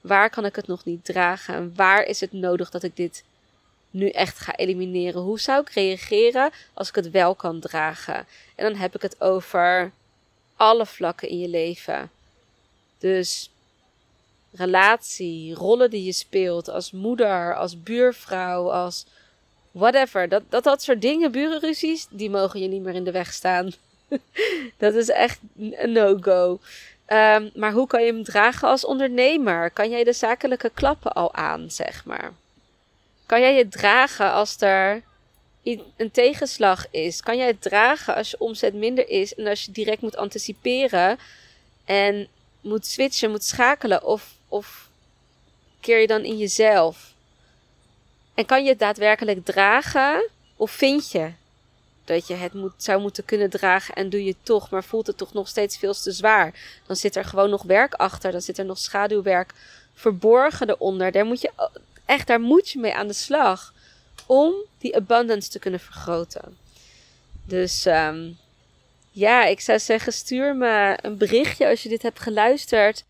Waar 0.00 0.30
kan 0.30 0.44
ik 0.44 0.56
het 0.56 0.66
nog 0.66 0.84
niet 0.84 1.04
dragen? 1.04 1.54
En 1.54 1.72
waar 1.76 2.04
is 2.04 2.20
het 2.20 2.32
nodig 2.32 2.70
dat 2.70 2.82
ik 2.82 2.96
dit 2.96 3.24
nu 3.92 4.08
echt 4.08 4.38
ga 4.38 4.56
elimineren? 4.56 5.20
Hoe 5.20 5.40
zou 5.40 5.60
ik 5.60 5.70
reageren 5.70 6.50
als 6.74 6.88
ik 6.88 6.94
het 6.94 7.10
wel 7.10 7.34
kan 7.34 7.60
dragen? 7.60 8.26
En 8.54 8.64
dan 8.64 8.74
heb 8.74 8.94
ik 8.94 9.02
het 9.02 9.20
over 9.20 9.92
alle 10.56 10.86
vlakken 10.86 11.28
in 11.28 11.38
je 11.38 11.48
leven. 11.48 12.10
Dus 12.98 13.50
relatie, 14.52 15.54
rollen 15.54 15.90
die 15.90 16.04
je 16.04 16.12
speelt 16.12 16.68
als 16.68 16.90
moeder, 16.90 17.56
als 17.56 17.82
buurvrouw, 17.82 18.70
als 18.70 19.06
whatever. 19.70 20.28
Dat, 20.28 20.42
dat, 20.48 20.64
dat 20.64 20.82
soort 20.82 21.00
dingen, 21.00 21.32
burenruzies, 21.32 22.06
die 22.10 22.30
mogen 22.30 22.60
je 22.60 22.68
niet 22.68 22.82
meer 22.82 22.94
in 22.94 23.04
de 23.04 23.10
weg 23.10 23.32
staan. 23.32 23.72
dat 24.78 24.94
is 24.94 25.08
echt 25.08 25.40
een 25.56 25.92
no-go. 25.92 26.58
Ehm, 27.06 27.48
maar 27.54 27.72
hoe 27.72 27.86
kan 27.86 28.04
je 28.04 28.12
hem 28.12 28.24
dragen 28.24 28.68
als 28.68 28.84
ondernemer? 28.84 29.70
Kan 29.70 29.90
jij 29.90 30.04
de 30.04 30.12
zakelijke 30.12 30.70
klappen 30.74 31.12
al 31.12 31.34
aan, 31.34 31.70
zeg 31.70 32.04
maar? 32.04 32.32
Kan 33.32 33.40
jij 33.40 33.56
het 33.56 33.72
dragen 33.72 34.32
als 34.32 34.60
er 34.60 35.02
een 35.96 36.10
tegenslag 36.10 36.86
is? 36.90 37.20
Kan 37.20 37.36
jij 37.36 37.46
het 37.46 37.62
dragen 37.62 38.14
als 38.14 38.30
je 38.30 38.38
omzet 38.38 38.74
minder 38.74 39.08
is 39.08 39.34
en 39.34 39.46
als 39.46 39.64
je 39.64 39.72
direct 39.72 40.02
moet 40.02 40.16
anticiperen 40.16 41.18
en 41.84 42.28
moet 42.60 42.86
switchen, 42.86 43.30
moet 43.30 43.44
schakelen? 43.44 44.04
Of, 44.04 44.34
of 44.48 44.88
keer 45.80 46.00
je 46.00 46.06
dan 46.06 46.24
in 46.24 46.36
jezelf? 46.36 47.14
En 48.34 48.46
kan 48.46 48.62
je 48.62 48.68
het 48.68 48.78
daadwerkelijk 48.78 49.44
dragen? 49.44 50.28
Of 50.56 50.70
vind 50.70 51.10
je 51.10 51.32
dat 52.04 52.26
je 52.26 52.34
het 52.34 52.52
zou 52.76 53.00
moeten 53.00 53.24
kunnen 53.24 53.50
dragen 53.50 53.94
en 53.94 54.10
doe 54.10 54.24
je 54.24 54.34
toch, 54.42 54.70
maar 54.70 54.84
voelt 54.84 55.06
het 55.06 55.16
toch 55.16 55.32
nog 55.32 55.48
steeds 55.48 55.78
veel 55.78 55.94
te 55.94 56.12
zwaar? 56.12 56.80
Dan 56.86 56.96
zit 56.96 57.16
er 57.16 57.24
gewoon 57.24 57.50
nog 57.50 57.62
werk 57.62 57.94
achter, 57.94 58.32
dan 58.32 58.40
zit 58.40 58.58
er 58.58 58.64
nog 58.64 58.78
schaduwwerk 58.78 59.52
verborgen 59.94 60.70
eronder. 60.70 61.12
Daar 61.12 61.24
moet 61.24 61.40
je 61.40 61.50
echt, 62.04 62.26
daar 62.26 62.40
moet 62.40 62.70
je 62.70 62.78
mee 62.78 62.94
aan 62.94 63.06
de 63.06 63.12
slag 63.12 63.74
om 64.26 64.54
die 64.78 64.96
abundance 64.96 65.50
te 65.50 65.58
kunnen 65.58 65.80
vergroten. 65.80 66.56
Dus 67.44 67.86
um, 67.86 68.36
ja, 69.10 69.44
ik 69.44 69.60
zou 69.60 69.78
zeggen, 69.78 70.12
stuur 70.12 70.56
me 70.56 70.98
een 71.00 71.16
berichtje 71.16 71.68
als 71.68 71.82
je 71.82 71.88
dit 71.88 72.02
hebt 72.02 72.20
geluisterd. 72.20 73.04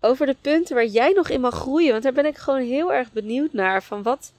Over 0.00 0.26
de 0.26 0.36
punten 0.40 0.74
waar 0.74 0.86
jij 0.86 1.10
nog 1.10 1.28
in 1.28 1.40
mag 1.40 1.54
groeien. 1.54 1.90
Want 1.90 2.02
daar 2.02 2.12
ben 2.12 2.26
ik 2.26 2.36
gewoon 2.36 2.62
heel 2.62 2.92
erg 2.92 3.12
benieuwd 3.12 3.52
naar. 3.52 3.82
Van 3.82 4.02
wat, 4.02 4.32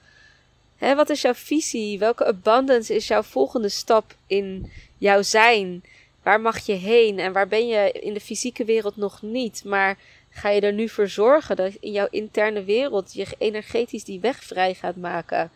hè, 0.76 0.94
wat 0.94 1.10
is 1.10 1.20
jouw 1.20 1.34
visie? 1.34 1.98
Welke 1.98 2.26
abundance 2.26 2.94
is 2.94 3.06
jouw 3.06 3.22
volgende 3.22 3.68
stap 3.68 4.14
in 4.26 4.70
jouw 4.98 5.22
zijn? 5.22 5.84
Waar 6.22 6.40
mag 6.40 6.66
je 6.66 6.72
heen? 6.72 7.18
En 7.18 7.32
waar 7.32 7.48
ben 7.48 7.66
je 7.66 7.92
in 7.92 8.14
de 8.14 8.20
fysieke 8.20 8.64
wereld 8.64 8.96
nog 8.96 9.22
niet? 9.22 9.64
Maar 9.64 9.98
ga 10.36 10.48
je 10.48 10.60
er 10.60 10.72
nu 10.72 10.88
voor 10.88 11.08
zorgen 11.08 11.56
dat 11.56 11.72
in 11.80 11.92
jouw 11.92 12.08
interne 12.10 12.64
wereld 12.64 13.14
je 13.14 13.26
energetisch 13.38 14.04
die 14.04 14.20
weg 14.20 14.44
vrij 14.44 14.74
gaat 14.74 14.96
maken? 14.96 15.50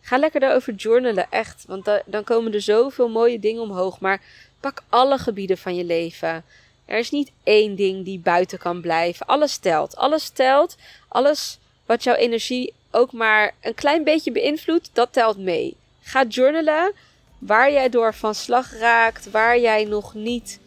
Ga 0.00 0.18
lekker 0.18 0.40
daarover 0.40 0.74
journalen, 0.74 1.26
echt. 1.30 1.64
Want 1.66 1.88
dan 2.06 2.24
komen 2.24 2.52
er 2.52 2.60
zoveel 2.60 3.08
mooie 3.08 3.38
dingen 3.38 3.62
omhoog. 3.62 4.00
Maar 4.00 4.22
pak 4.60 4.82
alle 4.88 5.18
gebieden 5.18 5.58
van 5.58 5.74
je 5.74 5.84
leven. 5.84 6.44
Er 6.84 6.98
is 6.98 7.10
niet 7.10 7.30
één 7.42 7.74
ding 7.74 8.04
die 8.04 8.18
buiten 8.18 8.58
kan 8.58 8.80
blijven. 8.80 9.26
Alles 9.26 9.56
telt. 9.56 9.96
Alles 9.96 10.28
telt. 10.28 10.76
Alles 11.08 11.58
wat 11.86 12.04
jouw 12.04 12.14
energie 12.14 12.72
ook 12.90 13.12
maar 13.12 13.54
een 13.60 13.74
klein 13.74 14.04
beetje 14.04 14.32
beïnvloedt, 14.32 14.90
dat 14.92 15.12
telt 15.12 15.38
mee. 15.38 15.76
Ga 16.02 16.24
journalen 16.24 16.92
waar 17.38 17.72
jij 17.72 17.88
door 17.88 18.14
van 18.14 18.34
slag 18.34 18.78
raakt, 18.78 19.30
waar 19.30 19.58
jij 19.58 19.84
nog 19.84 20.14
niet 20.14 20.60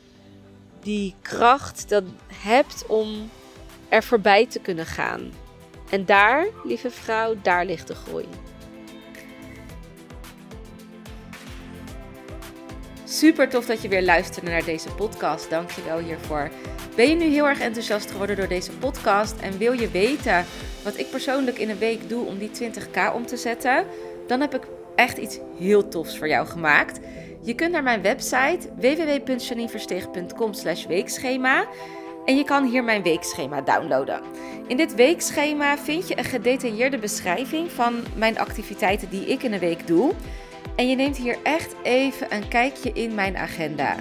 die 0.81 1.15
kracht 1.21 1.89
dat 1.89 2.03
hebt 2.33 2.85
om 2.85 3.29
er 3.89 4.03
voorbij 4.03 4.45
te 4.45 4.59
kunnen 4.59 4.85
gaan. 4.85 5.31
En 5.89 6.05
daar, 6.05 6.47
lieve 6.63 6.89
vrouw, 6.89 7.35
daar 7.41 7.65
ligt 7.65 7.87
de 7.87 7.95
groei. 7.95 8.25
Super 13.03 13.49
tof 13.49 13.65
dat 13.65 13.81
je 13.81 13.87
weer 13.87 14.03
luisterde 14.03 14.49
naar 14.49 14.63
deze 14.63 14.89
podcast. 14.89 15.49
Dank 15.49 15.71
je 15.71 15.83
wel 15.83 15.97
hiervoor. 15.97 16.49
Ben 16.95 17.09
je 17.09 17.15
nu 17.15 17.25
heel 17.25 17.47
erg 17.47 17.59
enthousiast 17.59 18.11
geworden 18.11 18.35
door 18.35 18.47
deze 18.47 18.71
podcast 18.71 19.39
en 19.39 19.57
wil 19.57 19.71
je 19.71 19.89
weten 19.89 20.45
wat 20.83 20.97
ik 20.97 21.09
persoonlijk 21.09 21.57
in 21.57 21.69
een 21.69 21.77
week 21.77 22.09
doe 22.09 22.25
om 22.25 22.37
die 22.37 22.49
20k 22.49 23.13
om 23.13 23.25
te 23.25 23.37
zetten? 23.37 23.85
Dan 24.27 24.41
heb 24.41 24.55
ik 24.55 24.63
echt 24.95 25.17
iets 25.17 25.39
heel 25.59 25.87
tofs 25.87 26.17
voor 26.17 26.27
jou 26.27 26.47
gemaakt. 26.47 26.99
Je 27.41 27.55
kunt 27.55 27.71
naar 27.71 27.83
mijn 27.83 28.01
website 28.01 28.59
www.janineversteeg.com 28.75 30.51
weekschema 30.87 31.67
en 32.27 32.37
je 32.37 32.43
kan 32.43 32.65
hier 32.65 32.83
mijn 32.83 33.03
weekschema 33.03 33.61
downloaden. 33.61 34.21
In 34.67 34.77
dit 34.77 34.95
weekschema 34.95 35.77
vind 35.77 36.07
je 36.07 36.17
een 36.17 36.23
gedetailleerde 36.23 36.97
beschrijving 36.97 37.71
van 37.71 38.03
mijn 38.15 38.39
activiteiten 38.39 39.09
die 39.09 39.25
ik 39.25 39.43
in 39.43 39.53
een 39.53 39.59
week 39.59 39.87
doe. 39.87 40.13
En 40.75 40.89
je 40.89 40.95
neemt 40.95 41.17
hier 41.17 41.37
echt 41.43 41.75
even 41.83 42.33
een 42.33 42.47
kijkje 42.47 42.91
in 42.93 43.15
mijn 43.15 43.37
agenda. 43.37 43.95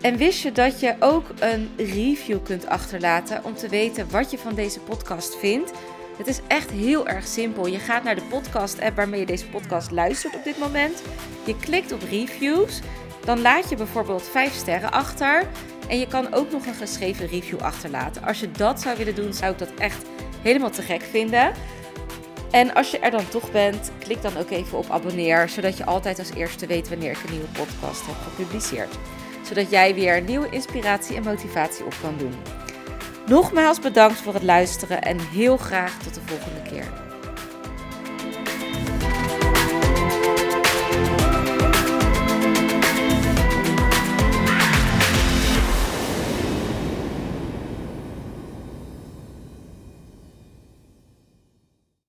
En 0.00 0.16
wist 0.16 0.42
je 0.42 0.52
dat 0.52 0.80
je 0.80 0.94
ook 0.98 1.24
een 1.38 1.70
review 1.76 2.42
kunt 2.42 2.66
achterlaten 2.66 3.44
om 3.44 3.54
te 3.54 3.68
weten 3.68 4.10
wat 4.10 4.30
je 4.30 4.38
van 4.38 4.54
deze 4.54 4.80
podcast 4.80 5.36
vindt? 5.36 5.72
Het 6.16 6.26
is 6.26 6.40
echt 6.46 6.70
heel 6.70 7.08
erg 7.08 7.26
simpel. 7.26 7.66
Je 7.66 7.78
gaat 7.78 8.04
naar 8.04 8.14
de 8.14 8.26
podcast-app 8.30 8.96
waarmee 8.96 9.20
je 9.20 9.26
deze 9.26 9.48
podcast 9.48 9.90
luistert 9.90 10.34
op 10.34 10.44
dit 10.44 10.58
moment. 10.58 11.02
Je 11.44 11.56
klikt 11.56 11.92
op 11.92 12.02
reviews. 12.10 12.80
Dan 13.24 13.40
laat 13.40 13.68
je 13.68 13.76
bijvoorbeeld 13.76 14.22
5 14.22 14.52
sterren 14.52 14.92
achter. 14.92 15.46
En 15.90 15.98
je 15.98 16.06
kan 16.06 16.34
ook 16.34 16.50
nog 16.50 16.66
een 16.66 16.74
geschreven 16.74 17.26
review 17.26 17.60
achterlaten. 17.60 18.22
Als 18.22 18.40
je 18.40 18.50
dat 18.50 18.80
zou 18.80 18.96
willen 18.96 19.14
doen, 19.14 19.32
zou 19.32 19.52
ik 19.52 19.58
dat 19.58 19.74
echt 19.78 20.04
helemaal 20.42 20.70
te 20.70 20.82
gek 20.82 21.02
vinden. 21.02 21.52
En 22.50 22.74
als 22.74 22.90
je 22.90 22.98
er 22.98 23.10
dan 23.10 23.28
toch 23.28 23.52
bent, 23.52 23.90
klik 23.98 24.22
dan 24.22 24.36
ook 24.36 24.50
even 24.50 24.78
op 24.78 24.90
abonneer, 24.90 25.48
zodat 25.48 25.76
je 25.76 25.84
altijd 25.84 26.18
als 26.18 26.34
eerste 26.34 26.66
weet 26.66 26.88
wanneer 26.88 27.10
ik 27.10 27.22
een 27.24 27.30
nieuwe 27.30 27.48
podcast 27.52 28.06
heb 28.06 28.16
gepubliceerd. 28.28 28.98
Zodat 29.42 29.70
jij 29.70 29.94
weer 29.94 30.22
nieuwe 30.22 30.50
inspiratie 30.50 31.16
en 31.16 31.22
motivatie 31.22 31.84
op 31.84 31.94
kan 32.02 32.14
doen. 32.18 32.34
Nogmaals 33.26 33.80
bedankt 33.80 34.18
voor 34.20 34.34
het 34.34 34.42
luisteren 34.42 35.02
en 35.02 35.18
heel 35.18 35.56
graag 35.56 36.02
tot 36.02 36.14
de 36.14 36.20
volgende 36.26 36.62
keer. 36.70 37.09